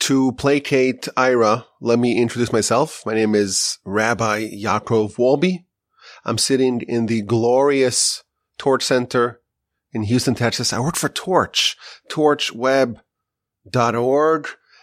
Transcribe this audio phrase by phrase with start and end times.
[0.00, 3.06] To placate Ira, let me introduce myself.
[3.06, 5.64] My name is Rabbi Yaakov Wolbe.
[6.24, 8.22] I'm sitting in the glorious
[8.58, 9.40] Torch Center
[9.92, 10.72] in Houston, Texas.
[10.72, 11.76] I work for Torch,
[12.10, 12.98] torchweb.org.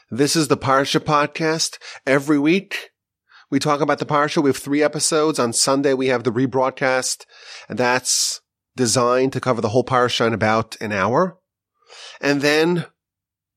[0.09, 1.77] This is the Parsha podcast.
[2.05, 2.89] Every week
[3.49, 4.41] we talk about the Parsha.
[4.41, 5.37] We have three episodes.
[5.39, 7.25] On Sunday we have the rebroadcast
[7.69, 8.41] and that's
[8.75, 11.37] designed to cover the whole Parsha in about an hour.
[12.19, 12.85] And then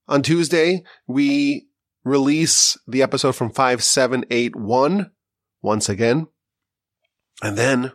[0.07, 1.69] on Tuesday, we
[2.05, 5.11] release the episode from 5781
[5.63, 6.27] once again.
[7.43, 7.93] And then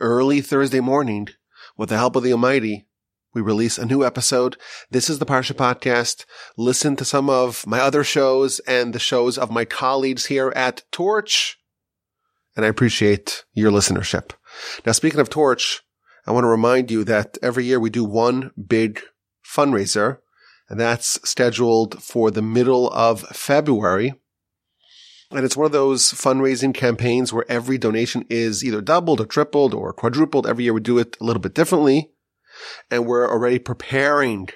[0.00, 1.28] early Thursday morning,
[1.76, 2.86] with the help of the Almighty,
[3.34, 4.56] we release a new episode.
[4.90, 6.24] This is the Parsha podcast.
[6.56, 10.82] Listen to some of my other shows and the shows of my colleagues here at
[10.92, 11.58] Torch.
[12.54, 14.32] And I appreciate your listenership.
[14.84, 15.80] Now, speaking of Torch,
[16.26, 19.00] I want to remind you that every year we do one big
[19.44, 20.18] fundraiser
[20.72, 24.14] and that's scheduled for the middle of February.
[25.30, 29.74] And it's one of those fundraising campaigns where every donation is either doubled or tripled
[29.74, 30.46] or quadrupled.
[30.46, 32.12] Every year we do it a little bit differently.
[32.90, 34.48] And we're already preparing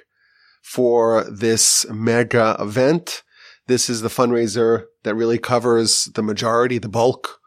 [0.62, 3.22] for this mega event.
[3.66, 7.40] This is the fundraiser that really covers the majority, the bulk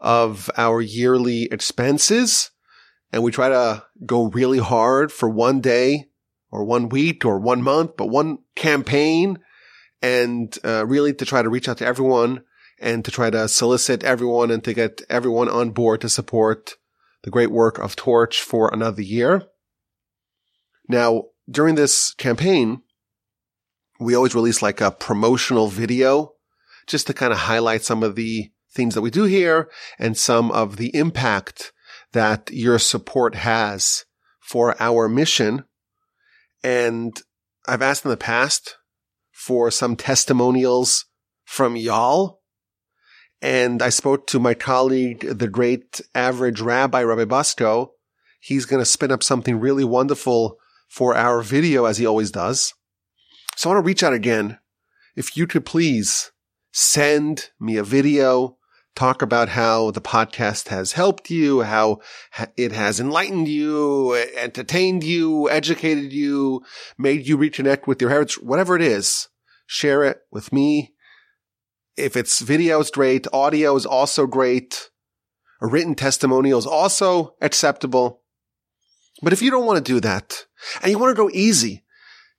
[0.00, 2.50] of our yearly expenses.
[3.12, 6.06] And we try to go really hard for one day
[6.56, 9.38] or one week or one month, but one campaign
[10.00, 12.42] and uh, really to try to reach out to everyone
[12.80, 16.76] and to try to solicit everyone and to get everyone on board to support
[17.24, 19.42] the great work of Torch for another year.
[20.88, 22.80] Now, during this campaign,
[24.00, 26.32] we always release like a promotional video
[26.86, 29.68] just to kind of highlight some of the things that we do here
[29.98, 31.72] and some of the impact
[32.12, 34.06] that your support has
[34.40, 35.64] for our mission
[36.62, 37.20] and
[37.66, 38.76] I've asked in the past
[39.32, 41.04] for some testimonials
[41.44, 42.40] from y'all.
[43.42, 47.90] And I spoke to my colleague, the great average rabbi, Rabbi Busco.
[48.40, 50.56] He's going to spin up something really wonderful
[50.88, 52.72] for our video as he always does.
[53.56, 54.58] So I want to reach out again.
[55.16, 56.32] If you could please
[56.72, 58.56] send me a video
[58.96, 62.00] talk about how the podcast has helped you, how
[62.56, 66.62] it has enlightened you, entertained you, educated you,
[66.98, 69.28] made you reconnect with your heritage, whatever it is.
[69.66, 70.94] Share it with me.
[71.96, 73.26] If it's video, it's great.
[73.32, 74.90] Audio is also great.
[75.60, 78.22] A written testimonial is also acceptable.
[79.22, 80.46] But if you don't want to do that
[80.82, 81.84] and you want to go easy,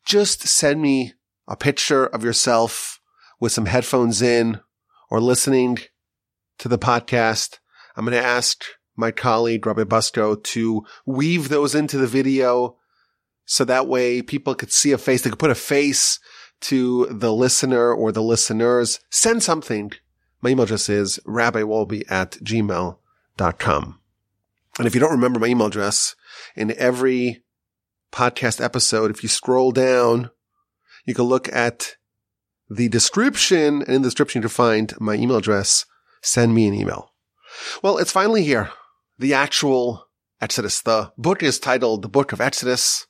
[0.06, 1.14] just send me
[1.48, 3.00] a picture of yourself
[3.40, 4.60] with some headphones in
[5.10, 5.80] or listening
[6.60, 7.60] to the podcast.
[7.96, 8.64] I'm going to ask
[8.96, 12.78] my colleague, Rabbi Busco, to weave those into the video
[13.46, 15.22] so that way people could see a face.
[15.22, 16.20] They could put a face
[16.62, 19.00] to the listener or the listeners.
[19.10, 19.92] Send something.
[20.42, 24.00] My email address is rabbiwolbe at gmail.com.
[24.78, 26.16] And if you don't remember my email address,
[26.56, 27.44] in every
[28.12, 30.30] podcast episode, if you scroll down,
[31.06, 31.96] you can look at
[32.70, 35.86] the description and in the description you can find my email address
[36.28, 37.14] send me an email.
[37.82, 38.72] Well, it's finally here.
[39.18, 40.08] The actual
[40.40, 40.82] Exodus.
[40.82, 43.08] The book is titled The Book of Exodus.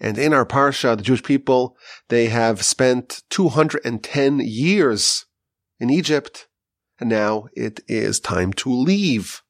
[0.00, 1.76] And in our Parsha, the Jewish people,
[2.08, 5.26] they have spent 210 years
[5.78, 6.48] in Egypt.
[6.98, 9.42] And now it is time to leave.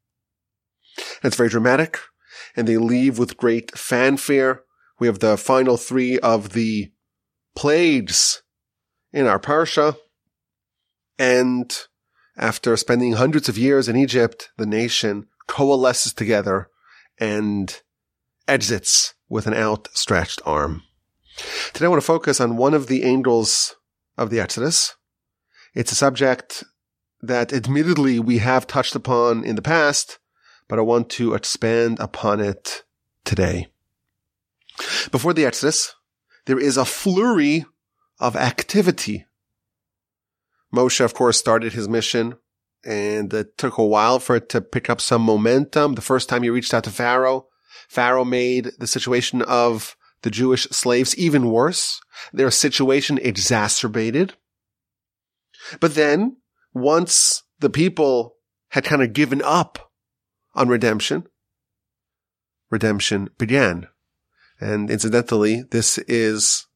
[0.96, 1.98] And it's very dramatic.
[2.56, 4.64] And they leave with great fanfare.
[4.98, 6.92] We have the final three of the
[7.56, 8.42] plagues
[9.12, 9.96] in our Parsha.
[11.18, 11.74] And
[12.36, 16.68] after spending hundreds of years in Egypt, the nation coalesces together
[17.18, 17.82] and
[18.48, 20.82] exits with an outstretched arm.
[21.72, 23.76] Today I want to focus on one of the angels
[24.16, 24.94] of the Exodus.
[25.74, 26.64] It's a subject
[27.20, 30.18] that admittedly we have touched upon in the past,
[30.68, 32.82] but I want to expand upon it
[33.24, 33.68] today.
[35.10, 35.94] Before the Exodus,
[36.46, 37.64] there is a flurry
[38.18, 39.26] of activity
[40.74, 42.34] Moshe, of course, started his mission
[42.84, 45.94] and it took a while for it to pick up some momentum.
[45.94, 47.46] The first time he reached out to Pharaoh,
[47.88, 52.00] Pharaoh made the situation of the Jewish slaves even worse.
[52.32, 54.34] Their situation exacerbated.
[55.80, 56.38] But then
[56.72, 58.36] once the people
[58.70, 59.90] had kind of given up
[60.54, 61.24] on redemption,
[62.70, 63.88] redemption began.
[64.60, 66.66] And incidentally, this is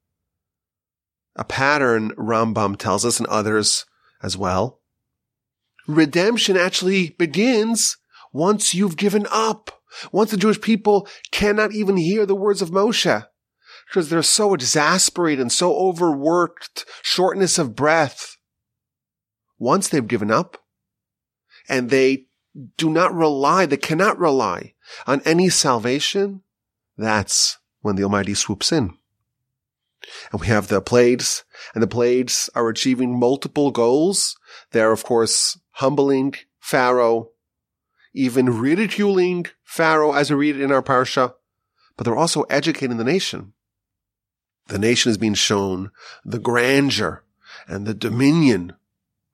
[1.37, 3.87] a pattern Rambam tells us and others
[4.23, 4.81] as well.
[5.87, 7.97] Redemption actually begins
[8.33, 9.83] once you've given up.
[10.13, 13.27] Once the Jewish people cannot even hear the words of Moshe.
[13.89, 18.37] because they're so exasperated and so overworked, shortness of breath.
[19.59, 20.59] Once they've given up
[21.69, 22.27] and they
[22.77, 24.75] do not rely, they cannot rely
[25.07, 26.43] on any salvation,
[26.97, 28.98] that's when the Almighty swoops in.
[30.33, 34.37] And we have the plagues, and the plagues are achieving multiple goals.
[34.71, 37.31] They're, of course, humbling Pharaoh,
[38.15, 41.35] even ridiculing Pharaoh as we read it in our parsha,
[41.97, 43.53] but they're also educating the nation.
[44.69, 45.91] The nation is being shown
[46.25, 47.25] the grandeur
[47.67, 48.75] and the dominion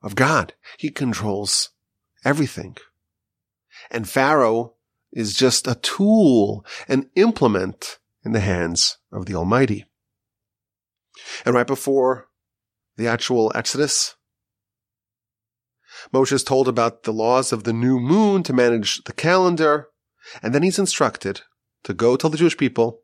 [0.01, 0.53] of God.
[0.77, 1.71] He controls
[2.23, 2.77] everything.
[3.91, 4.73] And Pharaoh
[5.11, 9.85] is just a tool, an implement in the hands of the Almighty.
[11.45, 12.27] And right before
[12.97, 14.15] the actual Exodus,
[16.13, 19.87] Moshe is told about the laws of the new moon to manage the calendar,
[20.41, 21.41] and then he's instructed
[21.83, 23.01] to go tell the Jewish people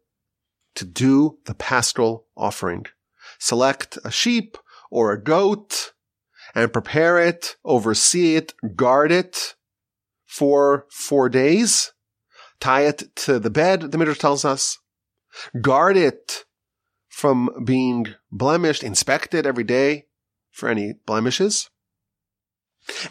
[0.75, 2.85] to do the paschal offering.
[3.39, 4.57] Select a sheep
[4.89, 5.94] or a goat
[6.53, 9.56] and prepare it, oversee it, guard it
[10.25, 11.94] for four days.
[12.59, 14.77] Tie it to the bed, the Midrash tells us.
[15.62, 16.45] Guard it
[17.12, 20.06] from being blemished, inspected every day
[20.50, 21.69] for any blemishes.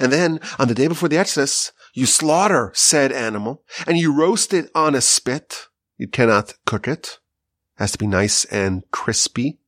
[0.00, 4.54] And then on the day before the Exodus, you slaughter said animal and you roast
[4.54, 5.68] it on a spit.
[5.98, 7.18] You cannot cook it.
[7.76, 9.60] it has to be nice and crispy.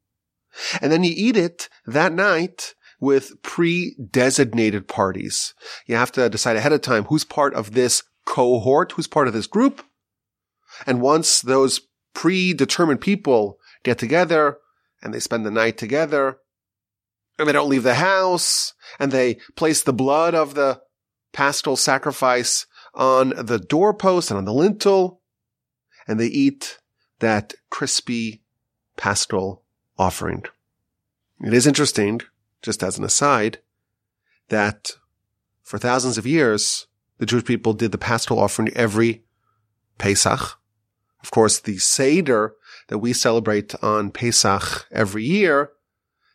[0.81, 5.52] And then you eat it that night with pre-designated parties.
[5.87, 9.35] You have to decide ahead of time who's part of this cohort, who's part of
[9.35, 9.85] this group.
[10.87, 11.82] And once those
[12.14, 14.58] predetermined people get together
[15.02, 16.38] and they spend the night together
[17.38, 20.81] and they don't leave the house and they place the blood of the
[21.32, 25.20] paschal sacrifice on the doorpost and on the lintel
[26.06, 26.79] and they eat
[27.20, 28.43] that crispy
[28.96, 29.62] paschal
[29.99, 30.44] offering.
[31.40, 32.20] It is interesting,
[32.61, 33.58] just as an aside,
[34.49, 34.93] that
[35.62, 36.87] for thousands of years,
[37.19, 39.25] the Jewish people did the paschal offering every
[39.99, 40.58] Pesach.
[41.23, 42.55] Of course, the Seder
[42.88, 45.70] that we celebrate on Pesach every year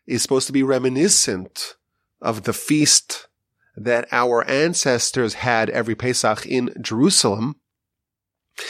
[0.06, 1.76] is supposed to be reminiscent
[2.22, 3.28] of the feast
[3.76, 7.56] that our ancestors had every Pesach in Jerusalem.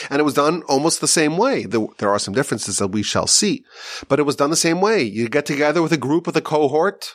[0.10, 1.66] And it was done almost the same way.
[1.66, 3.64] There are some differences that we shall see,
[4.10, 5.02] but it was done the same way.
[5.02, 7.14] You get together with a group, with a cohort,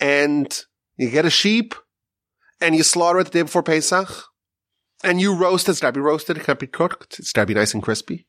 [0.00, 0.58] and
[0.96, 1.74] you get a sheep,
[2.62, 4.08] and you slaughter it the day before Pesach,
[5.04, 5.72] and you roast it.
[5.72, 6.38] It's gotta be roasted.
[6.38, 7.18] It can't be cooked.
[7.18, 8.26] It's gotta be nice and crispy.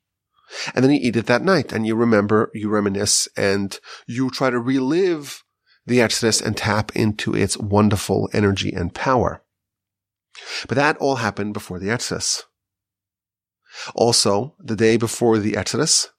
[0.75, 4.49] And then you eat it that night and you remember, you reminisce and you try
[4.49, 5.43] to relive
[5.85, 9.43] the Exodus and tap into its wonderful energy and power.
[10.67, 12.43] But that all happened before the Exodus.
[13.95, 16.09] Also, the day before the Exodus,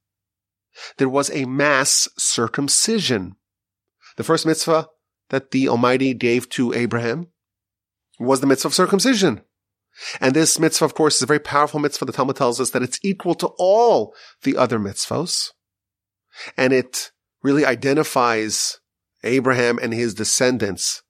[0.98, 3.36] there was a mass circumcision.
[4.16, 4.88] The first mitzvah
[5.30, 7.28] that the Almighty gave to Abraham
[8.18, 9.42] was the mitzvah of circumcision.
[10.20, 12.04] And this mitzvah, of course, is a very powerful mitzvah.
[12.04, 15.50] The Talmud tells us that it's equal to all the other mitzvahs.
[16.56, 17.12] And it
[17.42, 18.80] really identifies
[19.22, 21.02] Abraham and his descendants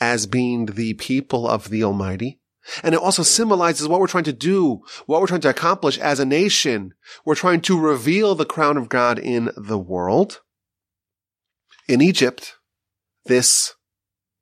[0.00, 2.40] as being the people of the Almighty.
[2.82, 6.18] And it also symbolizes what we're trying to do, what we're trying to accomplish as
[6.18, 6.94] a nation.
[7.24, 10.40] We're trying to reveal the crown of God in the world.
[11.88, 12.56] In Egypt,
[13.24, 13.74] this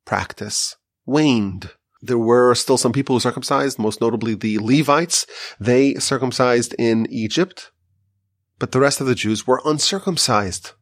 [0.07, 1.71] practice waned.
[2.05, 5.27] There were still some people who circumcised, most notably the Levites.
[5.59, 7.71] They circumcised in Egypt,
[8.59, 10.73] but the rest of the Jews were uncircumcised.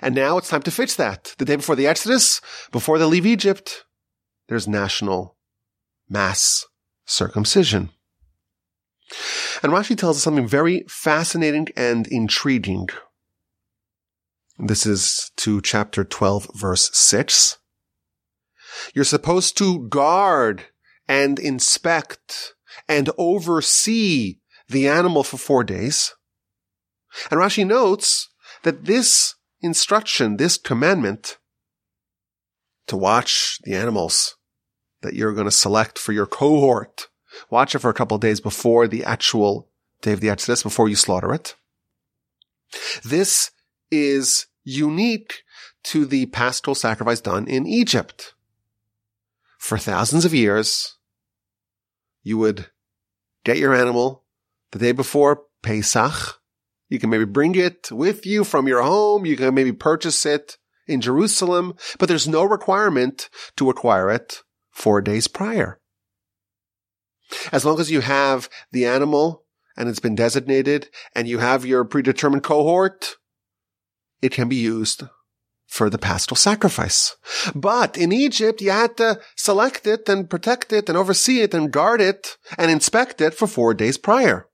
[0.00, 1.34] And now it's time to fix that.
[1.38, 3.84] The day before the Exodus, before they leave Egypt,
[4.48, 5.36] there's national
[6.08, 6.64] mass
[7.06, 7.90] circumcision.
[9.64, 12.88] And Rashi tells us something very fascinating and intriguing.
[14.60, 17.58] This is to chapter 12, verse 6.
[18.94, 20.64] You're supposed to guard
[21.08, 22.54] and inspect
[22.88, 26.14] and oversee the animal for four days.
[27.30, 28.28] And Rashi notes
[28.62, 31.38] that this instruction, this commandment
[32.86, 34.36] to watch the animals
[35.02, 37.08] that you're going to select for your cohort,
[37.50, 39.68] watch it for a couple of days before the actual
[40.02, 41.56] day of the Exodus, before you slaughter it.
[43.04, 43.50] This
[43.90, 45.42] is unique
[45.84, 48.34] to the paschal sacrifice done in Egypt
[49.60, 50.96] for thousands of years,
[52.22, 52.70] you would
[53.44, 54.24] get your animal
[54.72, 56.40] the day before Pesach.
[56.88, 59.26] You can maybe bring it with you from your home.
[59.26, 60.56] You can maybe purchase it
[60.88, 65.78] in Jerusalem, but there's no requirement to acquire it four days prior.
[67.52, 69.44] As long as you have the animal
[69.76, 73.16] and it's been designated and you have your predetermined cohort,
[74.22, 75.04] it can be used
[75.70, 77.16] for the paschal sacrifice.
[77.54, 81.70] But in Egypt, you had to select it and protect it and oversee it and
[81.70, 84.48] guard it and inspect it for four days prior.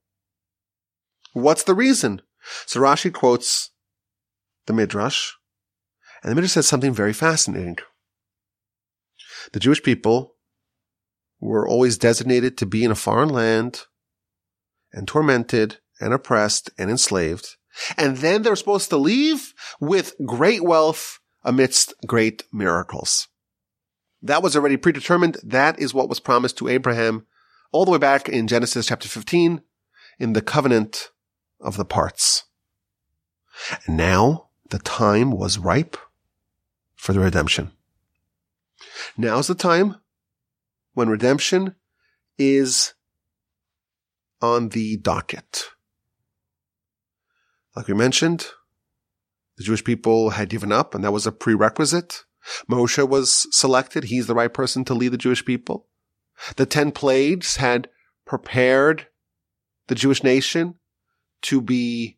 [1.33, 2.21] What's the reason?
[2.67, 3.71] So Rashi quotes
[4.67, 5.33] the Midrash,
[6.23, 7.79] and the Midrash says something very fascinating.
[9.53, 10.35] The Jewish people
[11.41, 13.85] were always designated to be in a foreign land
[14.93, 17.57] and tormented and oppressed and enslaved.
[17.97, 23.29] And then they're supposed to leave with great wealth amidst great miracles.
[24.23, 25.39] That was already predetermined.
[25.43, 27.27] That is what was promised to Abraham
[27.73, 29.63] all the way back in Genesis chapter 15
[30.19, 31.11] in the covenant
[31.61, 32.45] of the parts.
[33.87, 35.97] And now the time was ripe
[36.95, 37.73] for the redemption.
[39.17, 39.97] Now's the time
[40.95, 41.75] when redemption
[42.39, 42.95] is
[44.41, 45.65] on the docket.
[47.77, 48.47] Like we mentioned,
[49.59, 52.25] the Jewish people had given up and that was a prerequisite.
[52.71, 54.05] Moshe was selected.
[54.05, 55.87] He's the right person to lead the Jewish people.
[56.57, 57.89] The ten plagues had
[58.25, 59.09] prepared
[59.89, 60.77] the Jewish nation
[61.43, 62.17] to be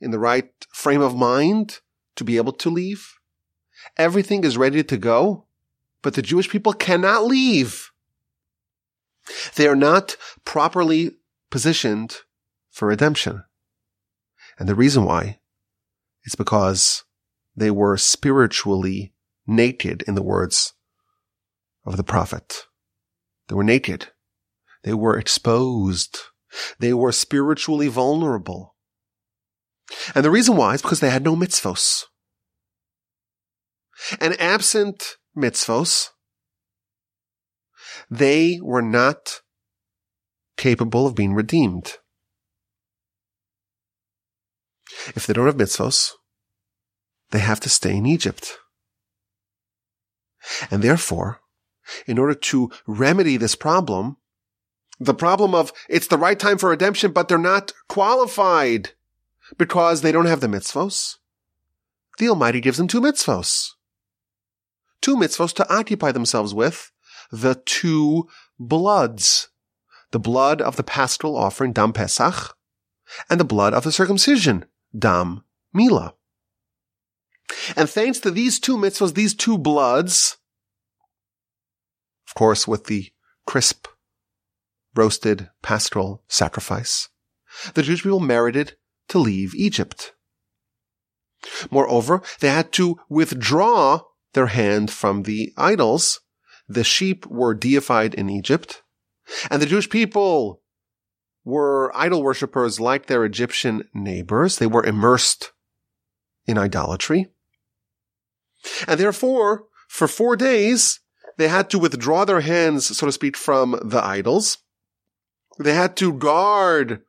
[0.00, 1.78] in the right frame of mind
[2.16, 3.14] to be able to leave.
[3.96, 5.46] Everything is ready to go,
[6.02, 7.90] but the Jewish people cannot leave.
[9.54, 11.12] They are not properly
[11.50, 12.18] positioned
[12.70, 13.44] for redemption.
[14.58, 15.38] And the reason why
[16.24, 17.04] is because
[17.56, 19.14] they were spiritually
[19.46, 20.74] naked in the words
[21.84, 22.66] of the prophet.
[23.48, 24.08] They were naked.
[24.84, 26.18] They were exposed.
[26.78, 28.76] They were spiritually vulnerable.
[30.14, 32.04] And the reason why is because they had no mitzvos.
[34.20, 36.08] And absent mitzvos,
[38.10, 39.40] they were not
[40.56, 41.98] capable of being redeemed.
[45.14, 46.12] If they don't have mitzvos,
[47.30, 48.58] they have to stay in Egypt.
[50.70, 51.40] And therefore,
[52.06, 54.16] in order to remedy this problem,
[54.98, 58.90] the problem of it's the right time for redemption, but they're not qualified
[59.58, 61.16] because they don't have the mitzvos.
[62.18, 63.70] The Almighty gives them two mitzvos.
[65.00, 66.92] Two mitzvos to occupy themselves with
[67.30, 69.48] the two bloods.
[70.12, 72.54] The blood of the paschal offering, Dam Pesach,
[73.30, 76.14] and the blood of the circumcision, Dam Mila.
[77.76, 80.38] And thanks to these two mitzvahs, these two bloods,
[82.28, 83.10] of course, with the
[83.46, 83.88] crisp,
[84.94, 87.08] roasted paschal sacrifice,
[87.74, 88.76] the Jewish people merited
[89.08, 90.14] to leave Egypt.
[91.70, 94.00] Moreover, they had to withdraw
[94.32, 96.20] their hand from the idols.
[96.68, 98.82] The sheep were deified in Egypt,
[99.50, 100.61] and the Jewish people
[101.44, 104.58] were idol worshippers like their Egyptian neighbors.
[104.58, 105.52] They were immersed
[106.46, 107.28] in idolatry.
[108.86, 111.00] And therefore, for four days,
[111.38, 114.58] they had to withdraw their hands, so to speak, from the idols.
[115.58, 117.02] They had to guard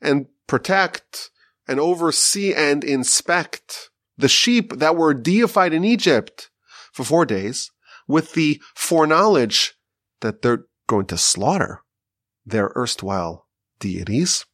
[0.00, 1.30] and protect
[1.66, 6.50] and oversee and inspect the sheep that were deified in Egypt
[6.92, 7.70] for four days
[8.06, 9.74] with the foreknowledge
[10.20, 11.82] that they're going to slaughter
[12.46, 13.47] their erstwhile
[13.78, 14.44] deities.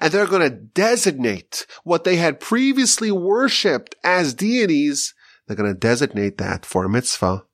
[0.00, 5.14] And they're going to designate what they had previously worshipped as deities.
[5.46, 7.44] They're going to designate that for a mitzvah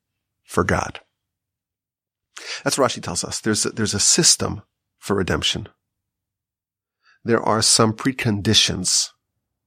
[0.45, 1.01] for God.
[2.65, 3.41] That's what Rashi tells us.
[3.41, 4.63] There's a, there's a system
[4.99, 5.69] for redemption.
[7.25, 9.11] There are some preconditions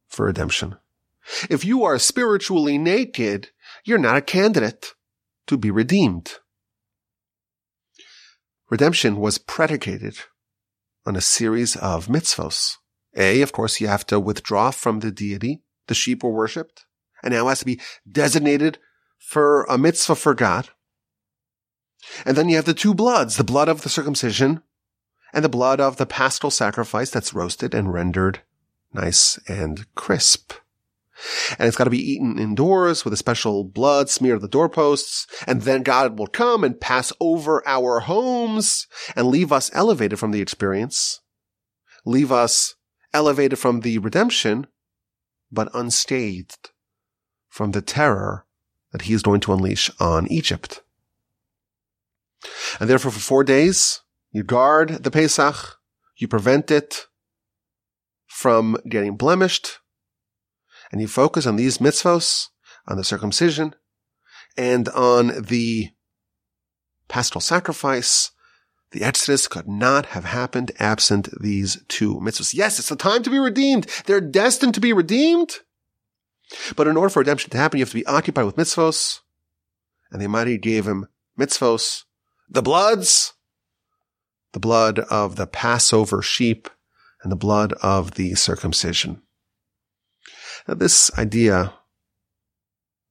[0.07, 0.77] for redemption.
[1.49, 3.49] If you are spiritually naked,
[3.83, 4.93] you're not a candidate
[5.47, 6.39] to be redeemed.
[8.69, 10.17] Redemption was predicated
[11.05, 12.77] on a series of mitzvos.
[13.15, 15.61] A, of course, you have to withdraw from the deity.
[15.87, 16.85] The sheep were worshipped
[17.23, 17.79] and now has to be
[18.09, 18.77] designated
[19.17, 20.69] for a mitzvah for God.
[22.25, 24.63] And then you have the two bloods, the blood of the circumcision
[25.33, 28.41] and the blood of the paschal sacrifice that's roasted and rendered
[28.93, 30.53] nice and crisp.
[31.57, 35.27] And it's got to be eaten indoors with a special blood smear on the doorposts.
[35.47, 40.31] And then God will come and pass over our homes and leave us elevated from
[40.31, 41.21] the experience,
[42.05, 42.75] leave us
[43.13, 44.67] elevated from the redemption,
[45.51, 46.71] but unscathed
[47.49, 48.45] from the terror
[48.91, 50.81] that he is going to unleash on Egypt.
[52.79, 54.01] And therefore for four days,
[54.31, 55.77] you guard the Pesach,
[56.15, 57.07] you prevent it
[58.27, 59.79] from getting blemished,
[60.91, 62.47] and you focus on these mitzvos,
[62.87, 63.75] on the circumcision,
[64.57, 65.89] and on the
[67.07, 68.31] paschal sacrifice,
[68.91, 72.53] The Exodus could not have happened absent these two mitzvahs.
[72.53, 73.87] Yes, it's the time to be redeemed.
[74.05, 75.59] They're destined to be redeemed.
[76.75, 79.21] But in order for redemption to happen, you have to be occupied with mitzvos.
[80.11, 81.07] And the Almighty gave him
[81.39, 82.03] mitzvos,
[82.49, 83.33] the bloods,
[84.51, 86.69] the blood of the Passover sheep
[87.23, 89.21] and the blood of the circumcision.
[90.71, 91.73] Now, this idea,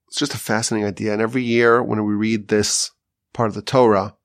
[0.09, 1.13] it's just a fascinating idea.
[1.13, 2.91] And every year when we read this
[3.35, 4.17] part of the Torah,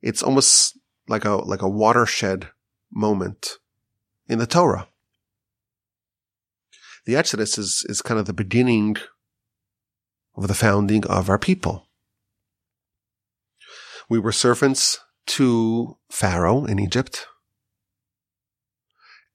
[0.00, 0.78] it's almost
[1.08, 2.48] like a, like a watershed
[2.90, 3.58] moment
[4.28, 4.88] in the Torah.
[7.04, 8.96] The Exodus is, is kind of the beginning
[10.34, 11.86] of the founding of our people.
[14.08, 17.26] We were servants to Pharaoh in Egypt.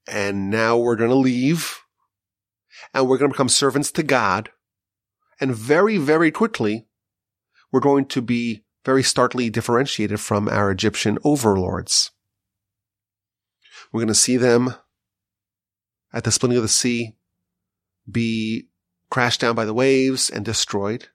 [0.08, 1.78] And now we're going to leave
[2.96, 4.48] and we're going to become servants to God.
[5.38, 6.86] And very, very quickly,
[7.70, 12.10] we're going to be very starkly differentiated from our Egyptian overlords.
[13.92, 14.74] We're going to see them
[16.12, 17.16] at the splitting of the sea
[18.10, 18.68] be
[19.10, 21.08] crashed down by the waves and destroyed.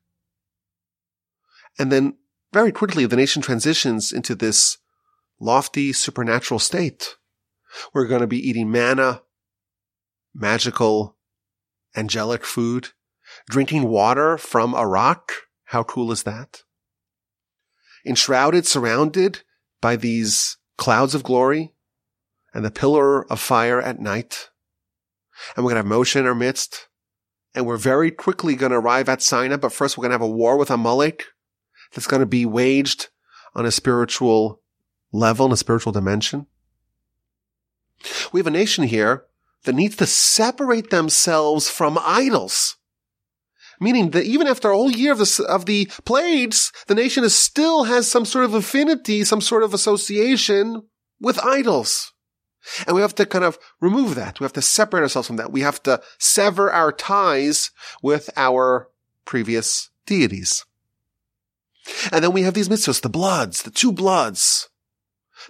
[1.80, 2.16] And then
[2.54, 4.78] very quickly, the nation transitions into this
[5.40, 7.16] lofty supernatural state.
[7.92, 9.24] We're going to be eating manna,
[10.36, 11.18] magical,
[11.96, 12.90] angelic food,
[13.50, 15.32] drinking water from a rock.
[15.66, 16.64] How cool is that?
[18.06, 19.42] Enshrouded, surrounded
[19.80, 21.74] by these clouds of glory
[22.54, 24.50] and the pillar of fire at night.
[25.56, 26.88] And we're going to have Moshe in our midst.
[27.54, 30.22] And we're very quickly going to arrive at Sinai, but first we're going to have
[30.22, 31.26] a war with Amalek
[31.94, 33.10] that's going to be waged
[33.54, 34.62] on a spiritual
[35.12, 36.48] level, in a spiritual dimension.
[38.32, 39.26] We have a nation here
[39.64, 42.78] that needs to separate themselves from idols.
[43.80, 47.34] Meaning that even after a whole year of the, of the plagues, the nation is
[47.34, 50.84] still has some sort of affinity, some sort of association
[51.20, 52.14] with idols.
[52.86, 54.40] And we have to kind of remove that.
[54.40, 55.52] We have to separate ourselves from that.
[55.52, 57.72] We have to sever our ties
[58.04, 58.90] with our
[59.26, 60.64] previous deities.
[62.12, 64.70] And then we have these mitzvahs, the bloods, the two bloods,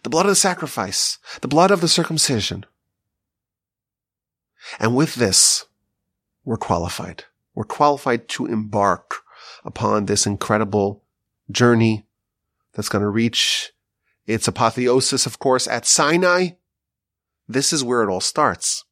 [0.03, 2.65] the blood of the sacrifice, the blood of the circumcision.
[4.79, 5.65] And with this,
[6.43, 7.25] we're qualified.
[7.55, 9.15] We're qualified to embark
[9.63, 11.03] upon this incredible
[11.49, 12.05] journey
[12.73, 13.71] that's going to reach
[14.25, 16.51] its apotheosis, of course, at Sinai.
[17.47, 18.85] This is where it all starts.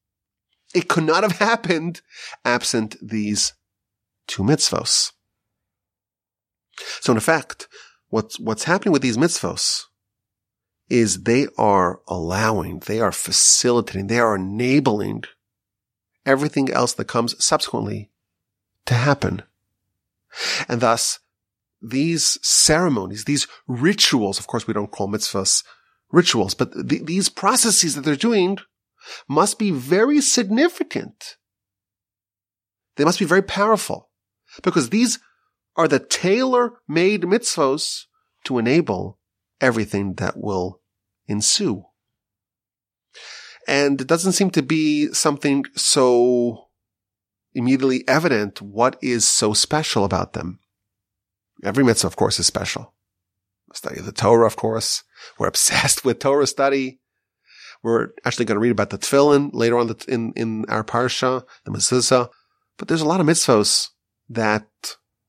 [0.73, 2.01] It could not have happened
[2.43, 3.53] absent these
[4.27, 5.11] two mitzvos.
[7.01, 7.67] So in effect,
[8.09, 9.85] what's, what's happening with these mitzvos
[10.89, 15.23] is they are allowing, they are facilitating, they are enabling
[16.25, 18.11] everything else that comes subsequently
[18.85, 19.43] to happen.
[20.67, 21.19] And thus,
[21.81, 25.63] these ceremonies, these rituals, of course, we don't call mitzvahs
[26.11, 28.57] rituals, but th- these processes that they're doing
[29.27, 31.37] must be very significant.
[32.95, 34.09] They must be very powerful
[34.61, 35.19] because these
[35.75, 38.05] are the tailor-made mitzvahs
[38.43, 39.19] to enable
[39.61, 40.81] everything that will
[41.27, 41.85] ensue.
[43.69, 46.69] And it doesn't seem to be something so
[47.53, 50.57] immediately evident what is so special about them.
[51.63, 52.95] Every mitzvah, of course, is special.
[53.75, 55.03] Study of the Torah, of course.
[55.37, 56.99] We're obsessed with Torah study.
[57.83, 61.71] We're actually going to read about the tefillin later on in, in our parsha, the
[61.71, 62.29] mezuzah.
[62.79, 63.89] But there's a lot of mitzvahs
[64.29, 64.65] that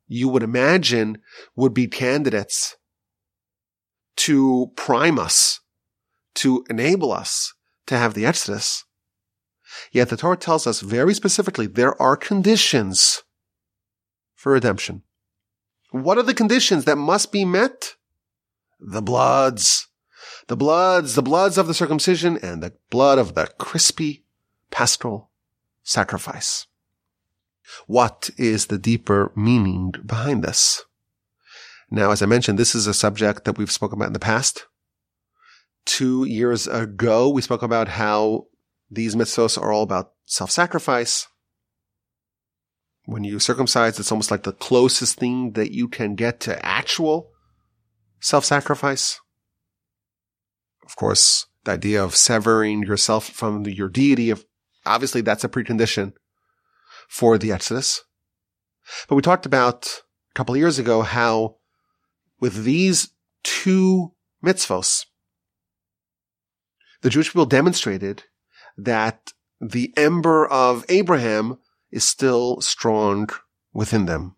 [0.09, 1.19] you would imagine
[1.57, 2.79] would be candidates
[4.17, 5.61] to prime us,
[6.37, 7.53] to enable us
[7.91, 8.85] to have the Exodus.
[9.91, 13.25] Yet the Torah tells us very specifically there are conditions
[14.37, 15.03] for redemption.
[15.91, 17.97] What are the conditions that must be met?
[18.79, 19.89] The bloods.
[20.47, 24.25] The bloods, the bloods of the circumcision and the blood of the crispy
[24.71, 25.31] paschal
[25.83, 26.69] sacrifice.
[27.89, 30.85] What is the deeper meaning behind this?
[31.91, 34.67] Now, as I mentioned, this is a subject that we've spoken about in the past.
[35.85, 38.47] Two years ago, we spoke about how
[38.91, 41.27] these mitzvos are all about self-sacrifice.
[43.05, 47.31] When you circumcise, it's almost like the closest thing that you can get to actual
[48.21, 49.21] self-sacrifice.
[50.85, 54.33] Of course, the idea of severing yourself from your deity,
[54.85, 56.13] obviously that's a precondition
[57.09, 58.05] for the Exodus.
[59.09, 61.57] But we talked about a couple of years ago how
[62.41, 63.11] with these
[63.43, 64.13] two
[64.45, 65.07] mitzvos,
[67.03, 68.25] the Jewish people demonstrated
[68.77, 71.59] that the ember of Abraham
[71.91, 73.29] is still strong
[73.73, 74.37] within them.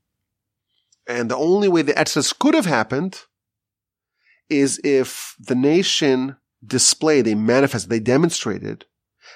[1.06, 3.22] And the only way the Exodus could have happened
[4.48, 8.84] is if the nation displayed, they manifested, they demonstrated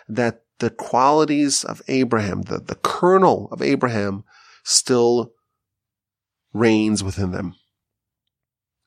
[0.09, 4.25] that the qualities of Abraham, the, the kernel of Abraham
[4.65, 5.33] still
[6.53, 7.55] reigns within them.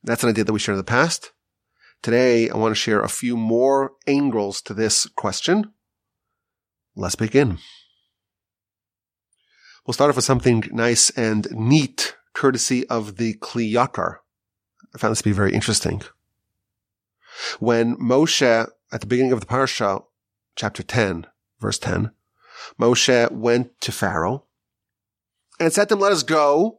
[0.04, 1.32] That's an idea that we shared in the past.
[2.02, 5.74] Today, I want to share a few more angles to this question.
[6.96, 7.58] Let's begin.
[9.86, 14.18] We'll start off with something nice and neat, courtesy of the Kli Yakar.
[14.96, 16.02] I found this to be very interesting.
[17.60, 20.04] When Moshe, at the beginning of the parsha,
[20.56, 21.28] chapter 10,
[21.60, 22.12] verse 10,
[22.80, 24.46] Moshe went to Pharaoh
[25.60, 26.79] and said to him, let us go.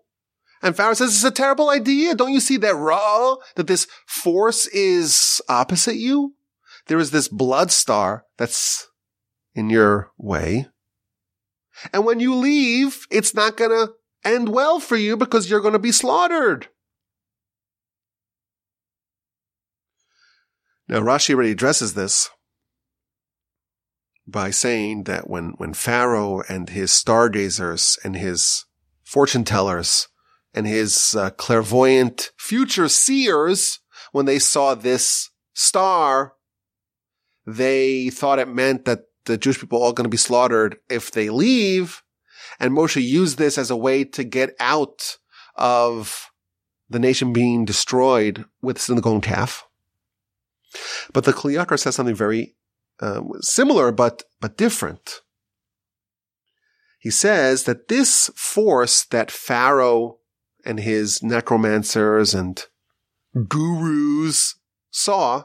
[0.62, 2.14] And Pharaoh says, it's a terrible idea.
[2.14, 6.34] Don't you see that raw, that this force is opposite you?
[6.86, 8.88] There is this blood star that's
[9.54, 10.66] in your way.
[11.92, 15.72] And when you leave, it's not going to end well for you because you're going
[15.72, 16.68] to be slaughtered.
[20.88, 22.28] Now, Rashi already addresses this
[24.26, 28.66] by saying that when, when Pharaoh and his stargazers and his
[29.02, 30.08] fortune tellers
[30.54, 33.80] and his uh, clairvoyant future seers,
[34.12, 36.34] when they saw this star,
[37.46, 41.10] they thought it meant that the Jewish people are all going to be slaughtered if
[41.10, 42.02] they leave.
[42.58, 45.18] And Moshe used this as a way to get out
[45.54, 46.30] of
[46.88, 49.66] the nation being destroyed with the golden calf.
[51.12, 52.54] But the Kli Yakar says something very
[53.00, 55.20] uh, similar, but, but different.
[56.98, 60.18] He says that this force that Pharaoh
[60.64, 62.64] and his necromancers and
[63.48, 64.56] gurus
[64.90, 65.44] saw,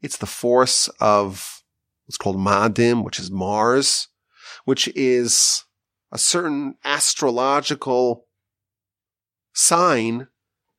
[0.00, 1.62] it's the force of
[2.06, 4.08] what's called Madim, which is Mars,
[4.64, 5.64] which is
[6.12, 8.26] a certain astrological
[9.52, 10.28] sign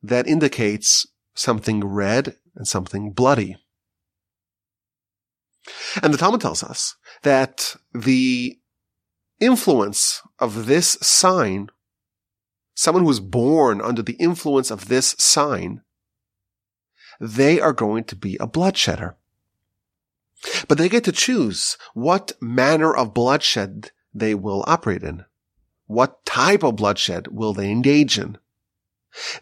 [0.01, 3.57] that indicates something red and something bloody.
[6.01, 8.59] And the Talmud tells us that the
[9.39, 11.69] influence of this sign,
[12.75, 15.81] someone who is born under the influence of this sign,
[17.19, 19.15] they are going to be a bloodshedder.
[20.67, 25.25] But they get to choose what manner of bloodshed they will operate in.
[25.87, 28.37] What type of bloodshed will they engage in?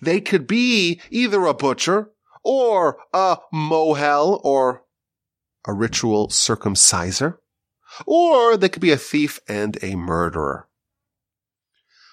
[0.01, 2.11] They could be either a butcher
[2.43, 4.83] or a mohel or
[5.65, 7.37] a ritual circumciser,
[8.05, 10.67] or they could be a thief and a murderer.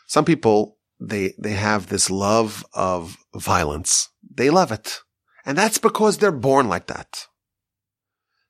[0.07, 4.11] Some people, they, they have this love of violence.
[4.35, 5.01] They love it.
[5.45, 7.27] And that's because they're born like that.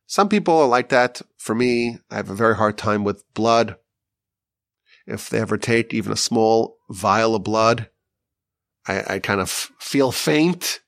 [0.06, 1.22] Some people are like that.
[1.38, 3.76] For me, I have a very hard time with blood.
[5.06, 7.88] If they ever take even a small vial of blood,
[8.86, 10.80] I, I kind of feel faint.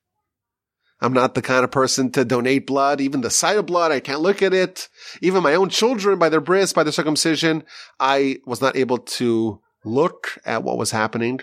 [1.00, 3.00] I'm not the kind of person to donate blood.
[3.00, 4.88] Even the sight of blood, I can't look at it.
[5.20, 7.64] Even my own children, by their bris, by their circumcision,
[7.98, 11.40] I was not able to look at what was happening.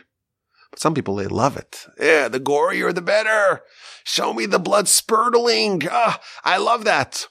[0.71, 1.85] But some people, they love it.
[1.99, 3.61] Yeah, the gorier, the better.
[4.03, 5.83] Show me the blood spurtling.
[5.89, 7.27] Ah, I love that.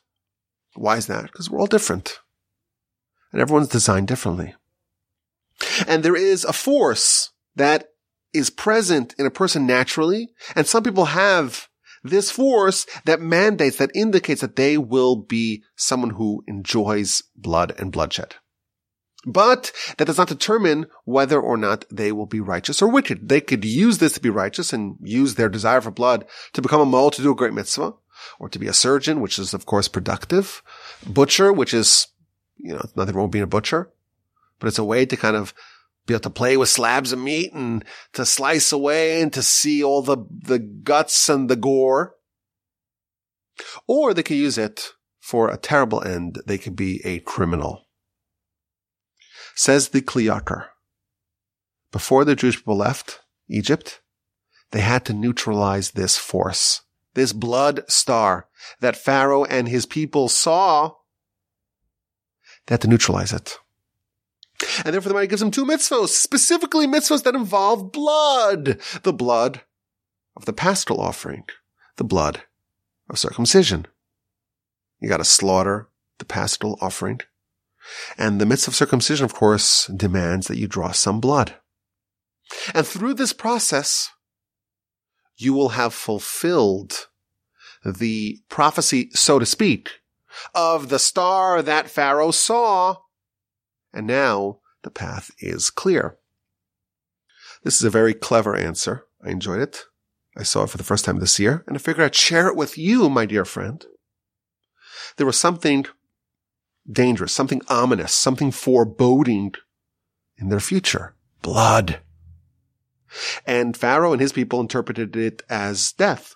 [0.75, 1.25] Why is that?
[1.25, 2.19] Because we're all different.
[3.33, 4.55] And everyone's designed differently.
[5.87, 7.89] And there is a force that
[8.33, 10.31] is present in a person naturally.
[10.55, 11.69] And some people have
[12.03, 17.91] this force that mandates, that indicates that they will be someone who enjoys blood and
[17.91, 18.37] bloodshed.
[19.29, 23.29] But that does not determine whether or not they will be righteous or wicked.
[23.29, 26.81] They could use this to be righteous and use their desire for blood to become
[26.81, 27.93] a mohel to do a great mitzvah,
[28.39, 30.63] or to be a surgeon, which is of course productive,
[31.07, 32.09] butcher, which is,
[32.57, 33.93] you know, nothing wrong with being a butcher,
[34.59, 35.53] but it's a way to kind of
[36.07, 39.85] be able to play with slabs of meat and to slice away and to see
[39.85, 42.15] all the, the guts and the gore.
[43.87, 46.41] Or they could use it for a terrible end.
[46.47, 47.88] They could be a criminal.
[49.59, 50.67] Says the Kli Yakar.
[51.91, 54.01] Before the Jewish people left Egypt,
[54.71, 56.83] they had to neutralize this force,
[57.15, 58.47] this blood star
[58.79, 60.93] that Pharaoh and his people saw.
[62.67, 63.59] They had to neutralize it.
[64.85, 68.79] And therefore the Almighty gives him two mitzvahs, specifically mitzvahs that involve blood.
[69.03, 69.63] The blood
[70.37, 71.43] of the paschal offering,
[71.97, 72.43] the blood
[73.11, 73.89] of circumcision.
[75.01, 77.23] You gotta slaughter the paschal offering.
[78.17, 81.55] And the mitzvah of circumcision, of course, demands that you draw some blood.
[82.75, 84.11] And through this process,
[85.37, 87.09] you will have fulfilled
[87.85, 90.01] the prophecy, so to speak,
[90.55, 92.97] of the star that Pharaoh saw
[93.93, 96.19] and now the path is clear.
[97.65, 99.07] This is a very clever answer.
[99.25, 99.85] I enjoyed it.
[100.37, 102.55] I saw it for the first time this year, and I figured I'd share it
[102.55, 103.85] with you, my dear friend.
[105.17, 105.87] There was something
[106.91, 109.53] dangerous, something ominous, something foreboding
[110.37, 111.15] in their future.
[111.43, 112.01] Blood.
[113.47, 116.35] And Pharaoh and his people interpreted it as death.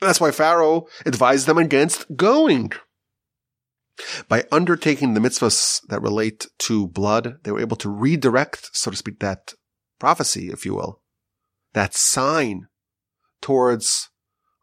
[0.00, 2.72] That's why Pharaoh advised them against going.
[4.28, 8.96] By undertaking the mitzvahs that relate to blood, they were able to redirect, so to
[8.96, 9.54] speak, that
[10.00, 11.02] prophecy, if you will,
[11.74, 12.66] that sign
[13.40, 14.10] towards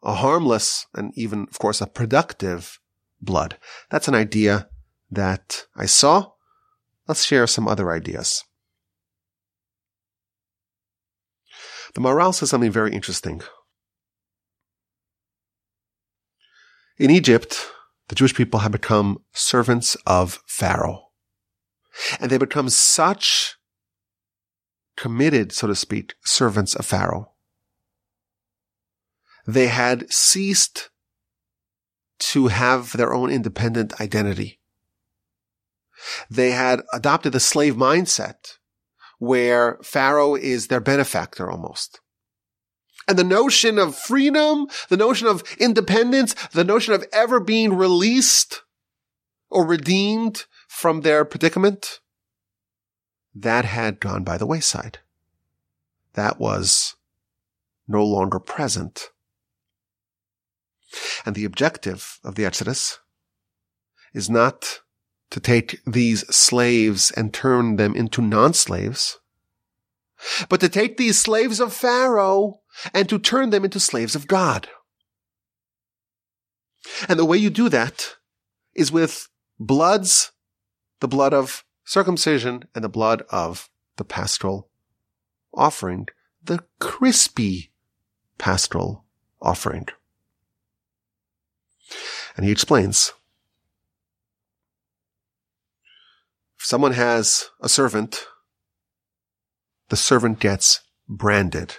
[0.02, 2.78] a harmless and even, of course, a productive
[3.20, 3.56] blood.
[3.88, 4.68] That's an idea
[5.10, 6.32] that I saw.
[7.08, 8.44] Let's share some other ideas.
[11.94, 13.42] The Maharal says something very interesting.
[16.98, 17.66] In Egypt,
[18.08, 21.08] the Jewish people have become servants of Pharaoh.
[22.20, 23.56] And they become such
[24.96, 27.32] committed, so to speak, servants of Pharaoh.
[29.46, 30.90] They had ceased
[32.18, 34.59] to have their own independent identity.
[36.30, 38.58] They had adopted the slave mindset
[39.18, 42.00] where Pharaoh is their benefactor almost.
[43.06, 48.62] And the notion of freedom, the notion of independence, the notion of ever being released
[49.50, 52.00] or redeemed from their predicament,
[53.34, 54.98] that had gone by the wayside.
[56.14, 56.96] That was
[57.86, 59.10] no longer present.
[61.26, 63.00] And the objective of the Exodus
[64.14, 64.80] is not
[65.30, 69.18] to take these slaves and turn them into non-slaves,
[70.48, 72.60] but to take these slaves of Pharaoh
[72.92, 74.68] and to turn them into slaves of God.
[77.08, 78.16] And the way you do that
[78.74, 80.32] is with bloods,
[81.00, 84.68] the blood of circumcision and the blood of the paschal
[85.52, 86.08] offering,
[86.42, 87.70] the crispy
[88.38, 89.04] paschal
[89.40, 89.86] offering.
[92.36, 93.12] And he explains
[96.60, 98.26] If someone has a servant,
[99.88, 101.78] the servant gets branded.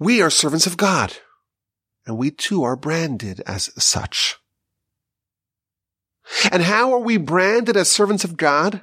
[0.00, 1.16] We are servants of God,
[2.06, 4.36] and we too are branded as such.
[6.50, 8.82] And how are we branded as servants of God?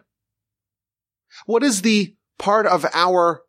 [1.45, 3.41] What is the part of our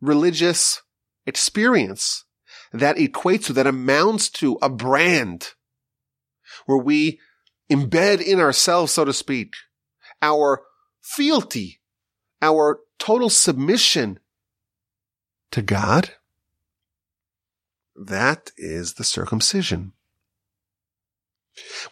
[0.00, 0.82] religious
[1.24, 2.24] experience
[2.72, 5.50] that equates to, that amounts to a brand
[6.66, 7.20] where we
[7.70, 9.54] embed in ourselves, so to speak,
[10.22, 10.62] our
[11.00, 11.80] fealty,
[12.42, 14.18] our total submission
[15.50, 16.10] to God,
[17.96, 19.92] that is the circumcision.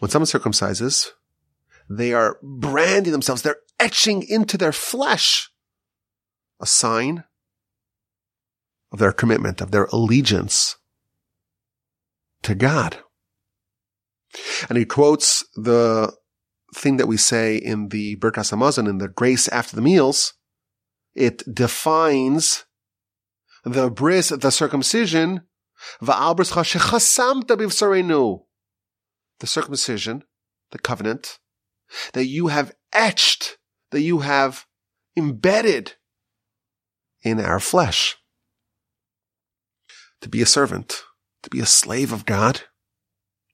[0.01, 1.11] When someone circumcises,
[1.89, 5.51] they are branding themselves, they're etching into their flesh
[6.61, 7.25] a sign
[8.93, 10.77] of their commitment, of their allegiance
[12.43, 12.99] to God.
[14.68, 16.12] And he quotes the
[16.75, 20.35] thing that we say in the Birkas Hamazon, in the grace after the meals.
[21.14, 22.64] It defines
[23.64, 25.42] the bris, the circumcision,
[26.01, 26.14] the
[29.45, 30.25] circumcision,
[30.71, 31.38] the covenant,
[32.14, 33.59] that you have etched,
[33.90, 34.66] that you have
[35.16, 35.97] embedded
[37.23, 38.16] in our flesh.
[40.23, 41.03] To be a servant,
[41.42, 42.62] to be a slave of God,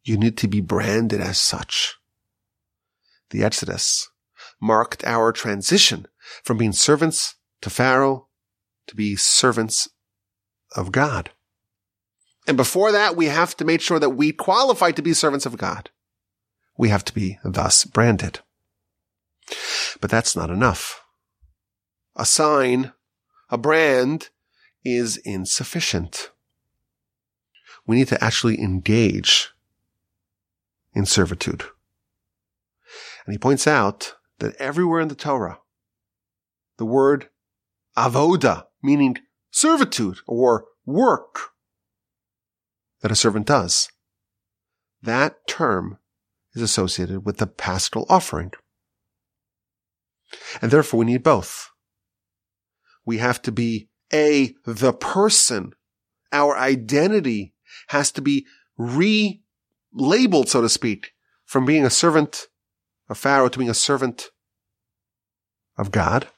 [0.03, 1.97] you need to be branded as such.
[3.31, 4.09] The Exodus
[4.61, 6.07] marked our transition
[6.43, 8.29] from being servants to Pharaoh
[8.87, 9.89] to be servants
[10.75, 11.31] of God.
[12.47, 15.59] And before that, we have to make sure that we qualify to be servants of
[15.59, 15.91] God.
[16.79, 18.41] We have to be thus branded.
[20.01, 21.03] But that's not enough.
[22.17, 22.93] A sign,
[23.51, 24.31] a brand
[24.85, 26.31] is insufficient.
[27.87, 29.51] We need to actually engage
[30.99, 31.63] in servitude.
[33.25, 35.61] And he points out that everywhere in the Torah,
[36.77, 37.29] the word
[37.97, 39.17] avoda, meaning
[39.53, 41.53] servitude or work
[43.01, 43.89] that a servant does,
[45.01, 45.99] that term
[46.55, 48.51] is associated with the paschal offering.
[50.61, 51.71] And therefore we need both.
[53.07, 55.75] We have to be A, the person.
[56.33, 57.55] Our identity
[57.89, 59.43] has to be re
[60.01, 61.13] labeled, so to speak,
[61.45, 62.47] from being a servant
[63.09, 64.31] of Pharaoh to being a servant
[65.77, 66.29] of God.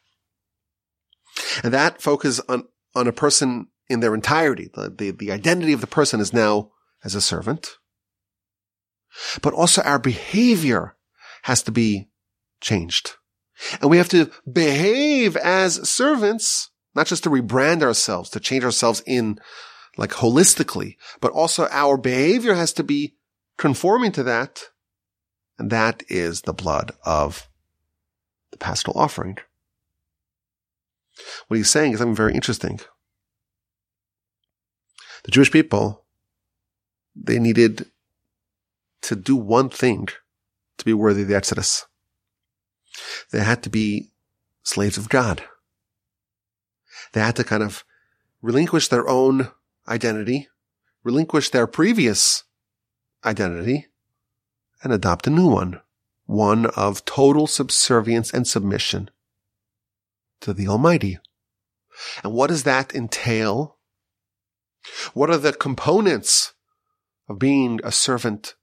[1.62, 4.70] And that focuses on, on a person in their entirety.
[4.72, 6.70] The, the, the identity of the person is now
[7.04, 7.76] as a servant.
[9.42, 10.96] But also our behavior
[11.42, 12.10] has to be
[12.60, 13.12] changed.
[13.80, 19.02] And we have to behave as servants not just to rebrand ourselves, to change ourselves
[19.06, 19.38] in
[19.96, 23.16] like holistically, but also our behavior has to be
[23.60, 24.70] conforming to that.
[25.58, 27.46] And that is the blood of
[28.50, 29.36] the paschal offering.
[31.46, 32.80] What he's saying is something very interesting.
[35.24, 36.06] The Jewish people,
[37.14, 37.90] they needed
[39.02, 40.08] to do one thing
[40.78, 41.84] to be worthy of the Exodus.
[43.30, 44.10] They had to be
[44.62, 45.42] slaves of God.
[47.12, 47.84] They had to kind of
[48.40, 49.50] relinquish their own
[49.86, 50.48] identity,
[51.04, 52.44] relinquish their previous
[53.24, 53.86] identity,
[54.82, 55.80] and adopt a new one.
[56.26, 59.10] One of total subservience and submission
[60.40, 61.18] to the Almighty.
[62.22, 63.76] And what does that entail?
[65.12, 66.54] What are the components
[67.28, 68.54] of being a servant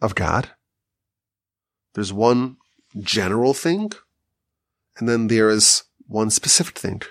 [0.00, 0.50] of God?
[1.94, 2.56] There's one
[3.00, 3.92] general thing,
[4.98, 7.02] and then there is one specific thing.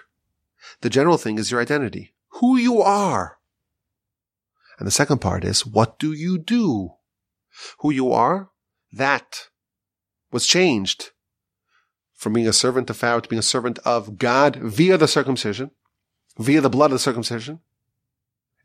[0.81, 3.37] The general thing is your identity, who you are.
[4.77, 6.93] And the second part is, what do you do?
[7.79, 8.49] Who you are,
[8.91, 9.49] that
[10.31, 11.11] was changed
[12.13, 15.71] from being a servant of Pharaoh to being a servant of God via the circumcision,
[16.37, 17.59] via the blood of the circumcision.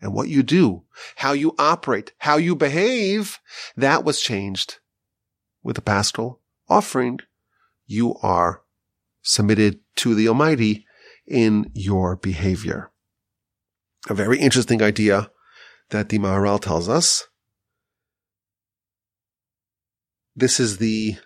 [0.00, 0.84] And what you do,
[1.16, 3.40] how you operate, how you behave,
[3.76, 4.78] that was changed
[5.62, 7.18] with the paschal offering.
[7.86, 8.62] You are
[9.22, 10.86] submitted to the Almighty
[11.26, 12.92] in your behavior.
[14.08, 15.30] A very interesting idea
[15.90, 17.26] that the Maharal tells us.
[20.36, 21.16] This is the